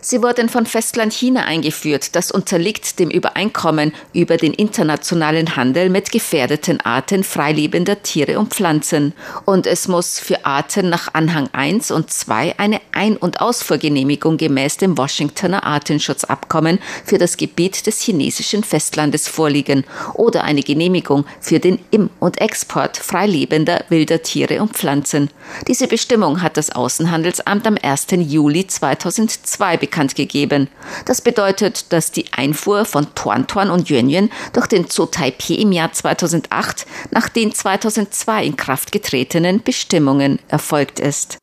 sie 0.00 0.22
wurden 0.22 0.48
von 0.48 0.66
Festland 0.66 1.12
China 1.12 1.44
eingeführt. 1.44 2.16
Das 2.16 2.30
unterliegt 2.30 2.98
dem 2.98 3.10
Übereinkommen 3.10 3.92
über 4.12 4.36
den 4.36 4.54
internationalen 4.54 5.56
Handel 5.56 5.90
mit 5.90 6.10
gefährdeten 6.10 6.80
Arten 6.80 7.24
freilebender 7.24 8.02
Tiere 8.02 8.38
und 8.38 8.54
Pflanzen. 8.54 9.12
Und 9.44 9.66
es 9.66 9.86
muss 9.86 10.18
für 10.18 10.44
Arten 10.44 10.88
nach 10.88 11.14
Anhang 11.14 11.48
1 11.52 11.74
1 11.74 11.90
und 11.90 12.10
2 12.10 12.58
eine 12.58 12.80
Ein- 12.92 13.16
und 13.16 13.40
Ausfuhrgenehmigung 13.40 14.36
gemäß 14.36 14.76
dem 14.76 14.96
Washingtoner 14.96 15.64
Artenschutzabkommen 15.64 16.78
für 17.04 17.18
das 17.18 17.36
Gebiet 17.36 17.86
des 17.86 18.00
chinesischen 18.00 18.23
Festlandes 18.30 19.28
vorliegen 19.28 19.84
oder 20.14 20.44
eine 20.44 20.62
Genehmigung 20.62 21.24
für 21.40 21.60
den 21.60 21.78
Im- 21.90 22.10
und 22.20 22.40
Export 22.40 22.96
freilebender 22.96 23.84
wilder 23.88 24.22
Tiere 24.22 24.60
und 24.60 24.72
Pflanzen. 24.72 25.30
Diese 25.68 25.88
Bestimmung 25.88 26.42
hat 26.42 26.56
das 26.56 26.70
Außenhandelsamt 26.70 27.66
am 27.66 27.76
1. 27.80 28.06
Juli 28.18 28.66
2002 28.66 29.76
bekannt 29.76 30.14
gegeben. 30.14 30.68
Das 31.06 31.20
bedeutet, 31.20 31.92
dass 31.92 32.12
die 32.12 32.32
Einfuhr 32.32 32.84
von 32.84 33.06
Tuan 33.14 33.44
und 33.70 33.90
Yuan 33.90 34.30
durch 34.52 34.66
den 34.66 34.86
Zoo 34.88 35.06
Taipei 35.06 35.54
im 35.54 35.72
Jahr 35.72 35.92
2008 35.92 36.86
nach 37.10 37.28
den 37.28 37.52
2002 37.52 38.44
in 38.44 38.56
Kraft 38.56 38.92
getretenen 38.92 39.62
Bestimmungen 39.62 40.38
erfolgt 40.48 41.00
ist. 41.00 41.38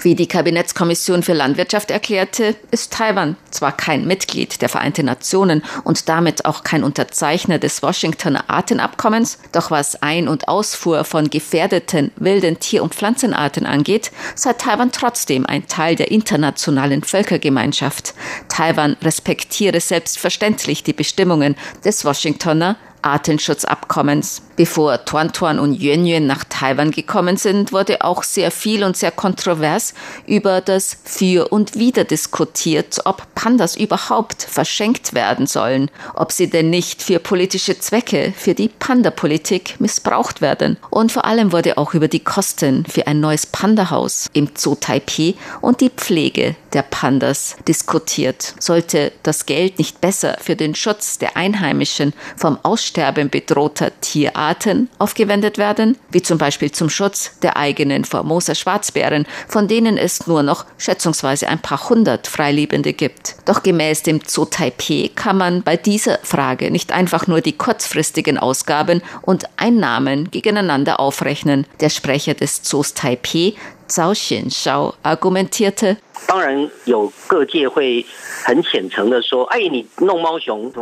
Wie 0.00 0.14
die 0.14 0.26
Kabinettskommission 0.26 1.22
für 1.22 1.34
Landwirtschaft 1.34 1.90
erklärte, 1.90 2.56
ist 2.70 2.94
Taiwan 2.94 3.36
zwar 3.50 3.76
kein 3.76 4.06
Mitglied 4.06 4.62
der 4.62 4.70
Vereinten 4.70 5.04
Nationen 5.04 5.62
und 5.84 6.08
damit 6.08 6.46
auch 6.46 6.64
kein 6.64 6.82
Unterzeichner 6.82 7.58
des 7.58 7.82
Washingtoner 7.82 8.48
Artenabkommens, 8.48 9.38
doch 9.52 9.70
was 9.70 10.02
Ein- 10.02 10.28
und 10.28 10.48
Ausfuhr 10.48 11.04
von 11.04 11.28
gefährdeten 11.28 12.10
wilden 12.16 12.58
Tier- 12.58 12.82
und 12.82 12.94
Pflanzenarten 12.94 13.66
angeht, 13.66 14.12
sei 14.34 14.54
Taiwan 14.54 14.92
trotzdem 14.92 15.44
ein 15.44 15.66
Teil 15.66 15.94
der 15.94 16.10
internationalen 16.10 17.02
Völkergemeinschaft. 17.02 18.14
Taiwan 18.48 18.96
respektiere 19.02 19.78
selbstverständlich 19.78 20.82
die 20.82 20.94
Bestimmungen 20.94 21.54
des 21.84 22.02
Washingtoner 22.06 22.76
Artenschutzabkommens. 23.06 24.42
Bevor 24.56 25.04
Tuan 25.04 25.32
Tuan 25.32 25.58
und 25.58 25.80
Yuan 25.80 26.06
Yuan 26.06 26.26
nach 26.26 26.42
Taiwan 26.44 26.90
gekommen 26.90 27.36
sind, 27.36 27.72
wurde 27.72 28.00
auch 28.00 28.22
sehr 28.22 28.50
viel 28.50 28.82
und 28.82 28.96
sehr 28.96 29.10
kontrovers 29.10 29.94
über 30.26 30.60
das 30.60 30.96
Für 31.04 31.48
und 31.52 31.76
Wider 31.76 32.04
diskutiert, 32.04 33.00
ob 33.04 33.22
Pandas 33.34 33.76
überhaupt 33.76 34.42
verschenkt 34.42 35.14
werden 35.14 35.46
sollen, 35.46 35.90
ob 36.14 36.32
sie 36.32 36.48
denn 36.50 36.70
nicht 36.70 37.02
für 37.02 37.18
politische 37.20 37.78
Zwecke, 37.78 38.32
für 38.36 38.54
die 38.54 38.68
Panda-Politik 38.68 39.76
missbraucht 39.78 40.40
werden. 40.40 40.76
Und 40.90 41.12
vor 41.12 41.26
allem 41.26 41.52
wurde 41.52 41.78
auch 41.78 41.94
über 41.94 42.08
die 42.08 42.24
Kosten 42.24 42.86
für 42.86 43.06
ein 43.06 43.20
neues 43.20 43.46
Pandahaus 43.46 44.26
im 44.32 44.48
Zoo 44.56 44.74
Taipei 44.74 45.34
und 45.60 45.80
die 45.80 45.90
Pflege 45.90 46.56
der 46.72 46.82
Pandas 46.82 47.56
diskutiert. 47.68 48.54
Sollte 48.58 49.12
das 49.22 49.46
Geld 49.46 49.78
nicht 49.78 50.00
besser 50.00 50.38
für 50.40 50.56
den 50.56 50.74
Schutz 50.74 51.18
der 51.18 51.36
Einheimischen 51.36 52.12
vom 52.36 52.58
Aussterben 52.62 52.95
bedrohter 53.30 53.92
Tierarten 54.00 54.46
Arten 54.46 54.88
aufgewendet 54.98 55.58
werden, 55.58 55.96
wie 56.10 56.22
zum 56.22 56.38
Beispiel 56.38 56.70
zum 56.70 56.88
Schutz 56.88 57.38
der 57.40 57.56
eigenen 57.56 58.04
Formosa 58.04 58.54
Schwarzbären, 58.54 59.26
von 59.48 59.68
denen 59.68 59.96
es 59.96 60.26
nur 60.26 60.42
noch 60.42 60.64
schätzungsweise 60.78 61.48
ein 61.48 61.58
paar 61.58 61.88
hundert 61.88 62.26
Freilebende 62.26 62.92
gibt. 62.92 63.36
Doch 63.44 63.62
gemäß 63.62 64.02
dem 64.02 64.20
Zoo 64.26 64.44
Taipei 64.44 65.10
kann 65.14 65.36
man 65.36 65.62
bei 65.62 65.76
dieser 65.76 66.18
Frage 66.22 66.70
nicht 66.70 66.92
einfach 66.92 67.26
nur 67.26 67.40
die 67.40 67.56
kurzfristigen 67.56 68.38
Ausgaben 68.38 69.02
und 69.22 69.44
Einnahmen 69.56 70.30
gegeneinander 70.30 71.00
aufrechnen. 71.00 71.66
Der 71.80 71.90
Sprecher 71.90 72.34
des 72.34 72.62
Zoos 72.62 72.94
Taipei, 72.94 73.54
Zhao 73.88 74.12
Xianshao, 74.12 74.94
argumentierte, 75.02 75.96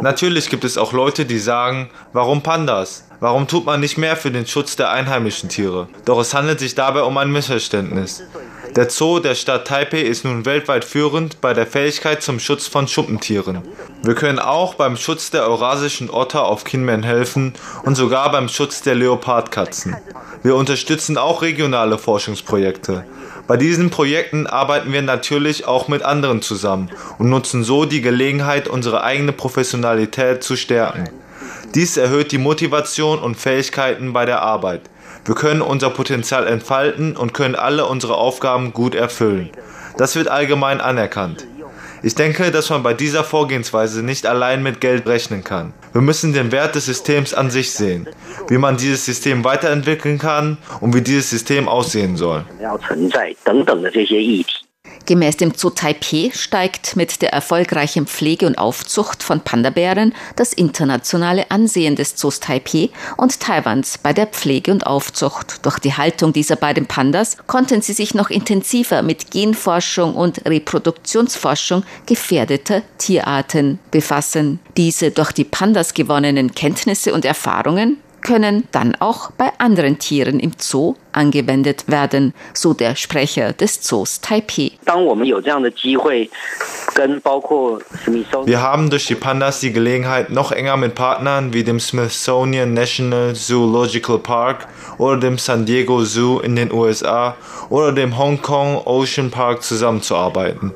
Natürlich 0.00 0.48
gibt 0.48 0.64
es 0.64 0.78
auch 0.78 0.92
Leute, 0.92 1.24
die 1.24 1.38
sagen, 1.38 1.90
warum 2.12 2.42
Pandas? 2.42 3.03
Warum 3.24 3.48
tut 3.48 3.64
man 3.64 3.80
nicht 3.80 3.96
mehr 3.96 4.16
für 4.16 4.30
den 4.30 4.46
Schutz 4.46 4.76
der 4.76 4.90
einheimischen 4.90 5.48
Tiere? 5.48 5.88
Doch 6.04 6.20
es 6.20 6.34
handelt 6.34 6.60
sich 6.60 6.74
dabei 6.74 7.04
um 7.04 7.16
ein 7.16 7.32
Missverständnis. 7.32 8.22
Der 8.76 8.90
Zoo 8.90 9.18
der 9.18 9.34
Stadt 9.34 9.66
Taipei 9.66 10.02
ist 10.02 10.26
nun 10.26 10.44
weltweit 10.44 10.84
führend 10.84 11.40
bei 11.40 11.54
der 11.54 11.66
Fähigkeit 11.66 12.22
zum 12.22 12.38
Schutz 12.38 12.66
von 12.66 12.86
Schuppentieren. 12.86 13.62
Wir 14.02 14.14
können 14.14 14.38
auch 14.38 14.74
beim 14.74 14.98
Schutz 14.98 15.30
der 15.30 15.46
eurasischen 15.48 16.10
Otter 16.10 16.44
auf 16.44 16.64
Kinmen 16.64 17.02
helfen 17.02 17.54
und 17.84 17.94
sogar 17.94 18.30
beim 18.30 18.50
Schutz 18.50 18.82
der 18.82 18.94
Leopardkatzen. 18.94 19.96
Wir 20.42 20.54
unterstützen 20.54 21.16
auch 21.16 21.40
regionale 21.40 21.96
Forschungsprojekte. 21.96 23.06
Bei 23.46 23.56
diesen 23.56 23.88
Projekten 23.88 24.46
arbeiten 24.46 24.92
wir 24.92 25.00
natürlich 25.00 25.66
auch 25.66 25.88
mit 25.88 26.02
anderen 26.02 26.42
zusammen 26.42 26.90
und 27.16 27.30
nutzen 27.30 27.64
so 27.64 27.86
die 27.86 28.02
Gelegenheit, 28.02 28.68
unsere 28.68 29.02
eigene 29.02 29.32
Professionalität 29.32 30.44
zu 30.44 30.56
stärken. 30.56 31.08
Dies 31.74 31.96
erhöht 31.96 32.32
die 32.32 32.38
Motivation 32.38 33.18
und 33.18 33.36
Fähigkeiten 33.36 34.12
bei 34.12 34.24
der 34.24 34.42
Arbeit. 34.42 34.82
Wir 35.24 35.34
können 35.34 35.62
unser 35.62 35.90
Potenzial 35.90 36.46
entfalten 36.46 37.16
und 37.16 37.34
können 37.34 37.54
alle 37.54 37.86
unsere 37.86 38.16
Aufgaben 38.16 38.72
gut 38.72 38.94
erfüllen. 38.94 39.50
Das 39.96 40.16
wird 40.16 40.28
allgemein 40.28 40.80
anerkannt. 40.80 41.46
Ich 42.02 42.14
denke, 42.14 42.50
dass 42.50 42.68
man 42.68 42.82
bei 42.82 42.92
dieser 42.92 43.24
Vorgehensweise 43.24 44.02
nicht 44.02 44.26
allein 44.26 44.62
mit 44.62 44.82
Geld 44.82 45.06
rechnen 45.06 45.42
kann. 45.42 45.72
Wir 45.94 46.02
müssen 46.02 46.34
den 46.34 46.52
Wert 46.52 46.74
des 46.74 46.84
Systems 46.84 47.32
an 47.32 47.50
sich 47.50 47.72
sehen, 47.72 48.06
wie 48.48 48.58
man 48.58 48.76
dieses 48.76 49.06
System 49.06 49.42
weiterentwickeln 49.42 50.18
kann 50.18 50.58
und 50.80 50.94
wie 50.94 51.00
dieses 51.00 51.30
System 51.30 51.66
aussehen 51.66 52.18
soll. 52.18 52.44
Gemäß 55.06 55.36
dem 55.36 55.52
Zoo 55.54 55.70
Taipei 55.70 56.30
steigt 56.32 56.96
mit 56.96 57.20
der 57.22 57.32
erfolgreichen 57.32 58.06
Pflege 58.06 58.46
und 58.46 58.56
Aufzucht 58.58 59.22
von 59.22 59.40
Pandabären 59.40 60.14
das 60.36 60.52
internationale 60.52 61.50
Ansehen 61.50 61.96
des 61.96 62.16
Zoos 62.16 62.40
Taipei 62.40 62.90
und 63.16 63.40
Taiwans 63.40 63.98
bei 63.98 64.12
der 64.12 64.26
Pflege 64.26 64.72
und 64.72 64.86
Aufzucht. 64.86 65.64
Durch 65.64 65.78
die 65.78 65.94
Haltung 65.94 66.32
dieser 66.32 66.56
beiden 66.56 66.86
Pandas 66.86 67.36
konnten 67.46 67.82
sie 67.82 67.92
sich 67.92 68.14
noch 68.14 68.30
intensiver 68.30 69.02
mit 69.02 69.30
Genforschung 69.30 70.14
und 70.14 70.44
Reproduktionsforschung 70.46 71.84
gefährdeter 72.06 72.82
Tierarten 72.98 73.78
befassen. 73.90 74.60
Diese 74.76 75.10
durch 75.10 75.32
die 75.32 75.44
Pandas 75.44 75.94
gewonnenen 75.94 76.54
Kenntnisse 76.54 77.12
und 77.12 77.24
Erfahrungen 77.24 77.98
können 78.24 78.66
dann 78.72 78.96
auch 78.98 79.30
bei 79.30 79.52
anderen 79.58 80.00
Tieren 80.00 80.40
im 80.40 80.52
Zoo 80.58 80.96
angewendet 81.12 81.84
werden, 81.86 82.34
so 82.54 82.72
der 82.72 82.96
Sprecher 82.96 83.52
des 83.52 83.82
Zoos 83.82 84.20
Taipei. 84.20 84.72
Wir 88.44 88.62
haben 88.62 88.90
durch 88.90 89.06
die 89.06 89.14
Pandas 89.14 89.60
die 89.60 89.72
Gelegenheit, 89.72 90.30
noch 90.30 90.50
enger 90.50 90.76
mit 90.76 90.94
Partnern 90.96 91.52
wie 91.52 91.62
dem 91.62 91.78
Smithsonian 91.78 92.72
National 92.74 93.34
Zoological 93.34 94.18
Park 94.18 94.66
oder 94.98 95.18
dem 95.18 95.38
San 95.38 95.66
Diego 95.66 96.02
Zoo 96.04 96.40
in 96.40 96.56
den 96.56 96.72
USA 96.72 97.36
oder 97.68 97.92
dem 97.92 98.18
Hong 98.18 98.40
Kong 98.40 98.80
Ocean 98.84 99.30
Park 99.30 99.62
zusammenzuarbeiten. 99.62 100.72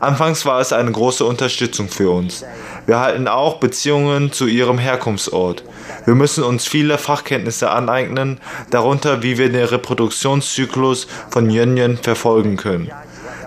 Anfangs 0.00 0.46
war 0.46 0.60
es 0.60 0.72
eine 0.72 0.92
große 0.92 1.24
Unterstützung 1.24 1.88
für 1.88 2.10
uns. 2.10 2.44
Wir 2.86 3.00
halten 3.00 3.26
auch 3.26 3.56
Beziehungen 3.56 4.32
zu 4.32 4.46
ihrem 4.46 4.78
Herkunftsort. 4.78 5.64
Wir 6.04 6.14
müssen 6.14 6.44
uns 6.44 6.66
viele 6.66 6.98
Fachkenntnisse 6.98 7.70
aneignen, 7.70 8.40
darunter 8.70 9.22
wie 9.22 9.38
wir 9.38 9.50
den 9.50 9.64
Reproduktionszyklus 9.64 11.06
von 11.30 11.50
Yönjen 11.50 11.96
verfolgen 11.96 12.56
können. 12.56 12.90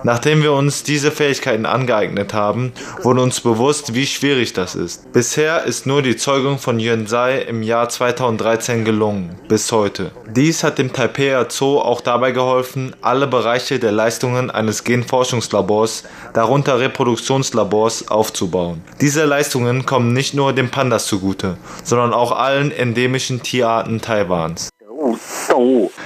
Nachdem 0.04 0.44
wir 0.44 0.54
uns 0.54 0.84
diese 0.84 1.12
Fähigkeiten 1.12 1.66
angeeignet 1.66 2.34
haben, 2.34 2.74
wurde 3.02 3.22
uns 3.22 3.42
bewusst, 3.42 3.94
wie 3.94 4.06
schwierig 4.06 4.54
das 4.54 4.76
ist. 4.76 5.12
Bisher 5.12 5.64
ist 5.64 5.86
nur 5.86 6.02
die 6.02 6.16
Zeugung 6.16 6.60
von 6.60 6.80
Yönsei 6.80 7.40
im 7.40 7.64
Jahr 7.64 7.90
2013 7.90 8.86
gelungen, 8.86 9.36
bis 9.48 9.72
heute. 9.72 10.12
Dies 10.30 10.64
hat 10.64 10.78
dem 10.78 10.94
Taipei 10.94 11.46
Zoo 11.50 11.80
auch 11.80 12.02
dabei 12.02 12.32
geholfen, 12.32 12.96
alle 13.02 13.28
Bereiche 13.28 13.80
der 13.80 13.92
Leistungen 13.92 14.52
eines 14.52 14.84
Genforschungslabors, 14.84 16.04
darunter 16.34 16.80
Reproduktionslabors, 16.80 18.08
aufzubauen. 18.08 18.82
Diese 19.02 19.26
Leistungen 19.26 19.86
kommen 19.86 20.14
nicht 20.14 20.34
nur 20.34 20.54
den 20.54 20.70
Pandas 20.70 21.08
zugute, 21.08 21.58
sondern 21.84 22.14
auch 22.14 22.32
allen 22.32 22.72
endemischen 22.72 23.42
Tierarten 23.42 24.02
Taiwans. 24.02 24.70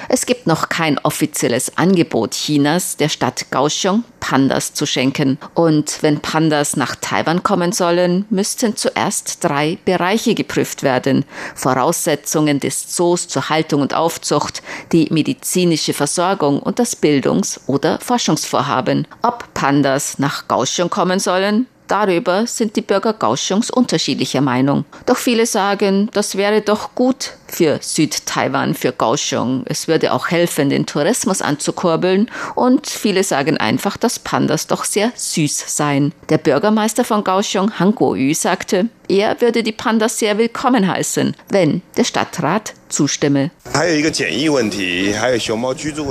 Es 0.09 0.25
gibt 0.25 0.47
noch 0.47 0.69
kein 0.69 0.97
offizielles 0.99 1.77
Angebot 1.77 2.31
Chinas, 2.31 2.97
der 2.97 3.09
Stadt 3.09 3.45
Kaohsiung 3.51 4.03
Pandas 4.19 4.73
zu 4.73 4.85
schenken. 4.85 5.37
Und 5.53 6.01
wenn 6.01 6.21
Pandas 6.21 6.77
nach 6.77 6.95
Taiwan 6.95 7.43
kommen 7.43 7.73
sollen, 7.73 8.25
müssten 8.29 8.77
zuerst 8.77 9.43
drei 9.43 9.77
Bereiche 9.83 10.35
geprüft 10.35 10.83
werden. 10.83 11.25
Voraussetzungen 11.55 12.59
des 12.59 12.87
Zoos 12.95 13.27
zur 13.27 13.49
Haltung 13.49 13.81
und 13.81 13.93
Aufzucht, 13.93 14.63
die 14.93 15.07
medizinische 15.11 15.93
Versorgung 15.93 16.59
und 16.59 16.79
das 16.79 16.95
Bildungs- 16.95 17.59
oder 17.67 17.99
Forschungsvorhaben. 17.99 19.07
Ob 19.21 19.53
Pandas 19.53 20.19
nach 20.19 20.47
Kaohsiung 20.47 20.89
kommen 20.89 21.19
sollen, 21.19 21.67
Darüber 21.91 22.47
sind 22.47 22.77
die 22.77 22.81
Bürger 22.81 23.11
Kaohsiungs 23.11 23.69
unterschiedlicher 23.69 24.39
Meinung. 24.39 24.85
Doch 25.05 25.17
viele 25.17 25.45
sagen, 25.45 26.09
das 26.13 26.37
wäre 26.37 26.61
doch 26.61 26.95
gut 26.95 27.33
für 27.49 27.79
Südtaiwan, 27.81 28.75
für 28.75 28.93
Kaohsiung. 28.93 29.65
Es 29.65 29.89
würde 29.89 30.13
auch 30.13 30.29
helfen, 30.29 30.69
den 30.69 30.85
Tourismus 30.85 31.41
anzukurbeln. 31.41 32.31
Und 32.55 32.87
viele 32.87 33.25
sagen 33.25 33.57
einfach, 33.57 33.97
dass 33.97 34.19
Pandas 34.19 34.67
doch 34.67 34.85
sehr 34.85 35.11
süß 35.13 35.75
seien. 35.75 36.13
Der 36.29 36.37
Bürgermeister 36.37 37.03
von 37.03 37.25
Kaohsiung, 37.25 37.77
Han 37.77 37.93
Kuo-yu, 37.93 38.33
sagte, 38.35 38.87
er 39.09 39.41
würde 39.41 39.61
die 39.61 39.73
Pandas 39.73 40.17
sehr 40.17 40.37
willkommen 40.37 40.87
heißen, 40.87 41.35
wenn 41.49 41.81
der 41.97 42.05
Stadtrat 42.05 42.73
zustimme. 42.91 43.51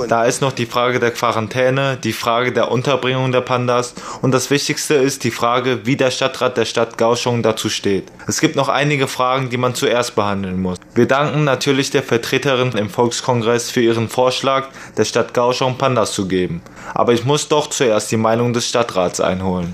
Da 0.07 0.23
ist 0.25 0.41
noch 0.41 0.51
die 0.51 0.65
Frage 0.65 0.99
der 0.99 1.11
Quarantäne, 1.11 1.97
die 2.03 2.13
Frage 2.13 2.51
der 2.51 2.71
Unterbringung 2.71 3.31
der 3.31 3.41
Pandas 3.41 3.93
und 4.21 4.31
das 4.31 4.49
Wichtigste 4.49 4.95
ist 4.95 5.23
die 5.23 5.31
Frage, 5.31 5.85
wie 5.85 5.95
der 5.95 6.11
Stadtrat 6.11 6.57
der 6.57 6.65
Stadt 6.65 6.97
Kaohsiung 6.97 7.43
dazu 7.43 7.69
steht. 7.69 8.05
Es 8.27 8.41
gibt 8.41 8.55
noch 8.55 8.69
einige 8.69 9.07
Fragen, 9.07 9.49
die 9.49 9.57
man 9.57 9.75
zuerst 9.75 10.15
behandeln 10.15 10.61
muss. 10.61 10.77
Wir 10.95 11.07
danken 11.07 11.43
natürlich 11.43 11.91
der 11.91 12.03
Vertreterin 12.03 12.71
im 12.73 12.89
Volkskongress 12.89 13.69
für 13.69 13.81
ihren 13.81 14.09
Vorschlag, 14.09 14.67
der 14.97 15.05
Stadt 15.05 15.33
Kaohsiung 15.33 15.77
Pandas 15.77 16.11
zu 16.11 16.27
geben. 16.27 16.61
Aber 16.93 17.13
ich 17.13 17.25
muss 17.25 17.47
doch 17.47 17.67
zuerst 17.67 18.11
die 18.11 18.17
Meinung 18.17 18.53
des 18.53 18.67
Stadtrats 18.67 19.21
einholen. 19.21 19.73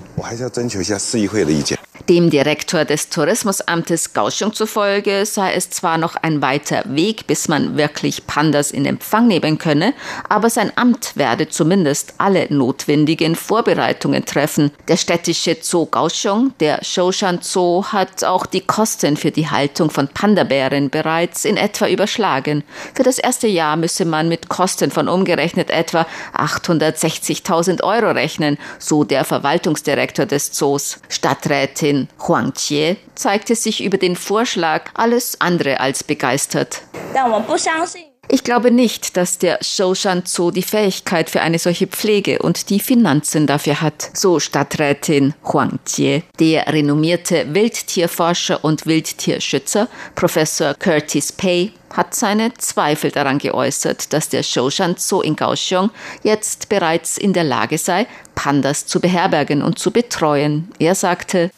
Dem 2.09 2.29
Direktor 2.29 2.85
des 2.85 3.09
Tourismusamtes 3.09 4.13
Kaohsiung 4.13 4.53
zufolge 4.53 5.25
sei 5.25 5.51
es 5.55 5.69
zwar 5.69 5.97
noch 5.97 6.15
ein 6.15 6.41
weiter 6.41 6.83
Weg, 6.85 7.27
bis 7.27 7.49
man 7.49 7.75
wirklich 7.75 8.25
Pandas 8.25 8.71
in 8.71 8.85
Empfang 8.85 9.27
nehmen 9.27 9.57
könne, 9.57 9.93
aber 10.29 10.49
sein 10.49 10.71
Amt 10.77 11.17
werde 11.17 11.49
zumindest 11.49 12.13
alle 12.17 12.47
notwendigen 12.49 13.35
Vorbereitungen 13.35 14.23
treffen. 14.23 14.71
Der 14.87 14.95
städtische 14.95 15.57
Zoo 15.59 15.85
Kaohsiung, 15.85 16.53
der 16.61 16.81
Shoshan 16.81 17.39
Zoo, 17.41 17.83
hat 17.83 18.23
auch 18.23 18.45
die 18.45 18.61
Kosten 18.61 19.17
für 19.17 19.31
die 19.31 19.49
Haltung 19.49 19.89
von 19.89 20.07
Pandabären 20.07 20.89
bereits 20.89 21.43
in 21.43 21.57
etwa 21.57 21.89
überschlagen. 21.89 22.63
Für 22.93 23.03
das 23.03 23.19
erste 23.19 23.47
Jahr 23.47 23.75
müsse 23.75 24.05
man 24.05 24.29
mit 24.29 24.47
Kosten 24.47 24.91
von 24.91 25.09
umgerechnet 25.09 25.69
etwa 25.69 26.07
860.000 26.37 27.83
Euro 27.83 28.11
rechnen, 28.11 28.57
so 28.79 29.03
der 29.03 29.25
Verwaltungsdirektor 29.25 30.25
des 30.25 30.53
Zoos. 30.53 30.99
Stadträtin 31.09 31.96
Präsidentin 31.97 32.07
Huang 32.27 32.53
Jie 32.55 32.97
zeigte 33.15 33.55
sich 33.55 33.83
über 33.83 33.97
den 33.97 34.15
Vorschlag 34.15 34.91
alles 34.93 35.39
andere 35.41 35.79
als 35.79 36.03
begeistert. 36.03 36.81
Ich 38.29 38.43
glaube 38.43 38.71
nicht, 38.71 39.15
dass 39.15 39.37
der 39.37 39.59
Shoshan 39.61 40.23
Zoo 40.25 40.51
die 40.51 40.61
Fähigkeit 40.61 41.29
für 41.29 41.39
eine 41.39 41.59
solche 41.59 41.87
Pflege 41.87 42.39
und 42.39 42.69
die 42.69 42.81
Finanzen 42.81 43.47
dafür 43.47 43.79
hat, 43.79 44.09
so 44.13 44.41
Stadträtin 44.41 45.33
Huang 45.45 45.79
Jie. 45.87 46.23
Der 46.37 46.67
renommierte 46.67 47.53
Wildtierforscher 47.53 48.65
und 48.65 48.85
Wildtierschützer 48.85 49.87
Professor 50.15 50.73
Curtis 50.73 51.31
Pei 51.31 51.71
hat 51.95 52.13
seine 52.13 52.53
Zweifel 52.55 53.11
daran 53.11 53.37
geäußert, 53.37 54.13
dass 54.13 54.29
der 54.29 54.43
Shoshan 54.43 54.95
Zoo 54.97 55.21
in 55.21 55.35
Kaohsiung 55.35 55.91
jetzt 56.23 56.69
bereits 56.69 57.17
in 57.17 57.33
der 57.33 57.43
Lage 57.43 57.77
sei, 57.77 58.07
Pandas 58.35 58.85
zu 58.85 58.99
beherbergen 58.99 59.63
und 59.63 59.79
zu 59.79 59.91
betreuen. 59.91 60.71
Er 60.79 60.93
sagte, 60.95 61.49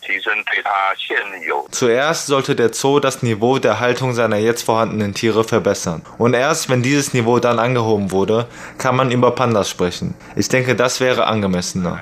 Zuerst 1.71 2.27
sollte 2.27 2.55
der 2.55 2.73
Zoo 2.73 2.99
das 2.99 3.21
Niveau 3.21 3.59
der 3.59 3.79
Haltung 3.79 4.13
seiner 4.13 4.37
jetzt 4.37 4.63
vorhandenen 4.63 5.13
Tiere 5.13 5.43
verbessern. 5.43 6.01
Und 6.17 6.33
erst 6.33 6.69
wenn 6.69 6.81
dieses 6.81 7.13
Niveau 7.13 7.39
dann 7.39 7.59
angehoben 7.59 8.11
wurde, 8.11 8.47
kann 8.77 8.95
man 8.95 9.11
über 9.11 9.31
Pandas 9.31 9.69
sprechen. 9.69 10.15
Ich 10.35 10.47
denke, 10.47 10.75
das 10.75 10.99
wäre 10.99 11.27
angemessener. 11.27 12.01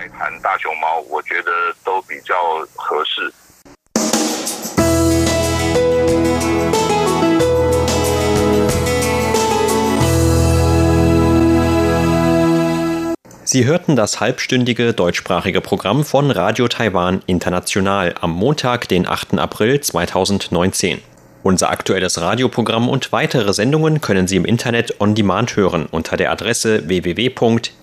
Sie 13.49 13.63
hörten 13.63 13.95
das 13.95 14.19
halbstündige 14.19 14.91
deutschsprachige 14.91 15.61
Programm 15.61 16.03
von 16.03 16.31
Radio 16.31 16.67
Taiwan 16.67 17.21
International 17.27 18.13
am 18.19 18.31
Montag, 18.31 18.89
den 18.89 19.07
8. 19.07 19.39
April 19.39 19.79
2019. 19.79 20.99
Unser 21.43 21.69
aktuelles 21.69 22.19
Radioprogramm 22.19 22.89
und 22.89 23.13
weitere 23.13 23.53
Sendungen 23.53 24.01
können 24.01 24.27
Sie 24.27 24.35
im 24.35 24.43
Internet 24.43 24.99
on 24.99 25.15
demand 25.15 25.55
hören 25.55 25.85
unter 25.89 26.17
der 26.17 26.29
Adresse 26.29 26.89
www.de.rti.org. 26.89 27.77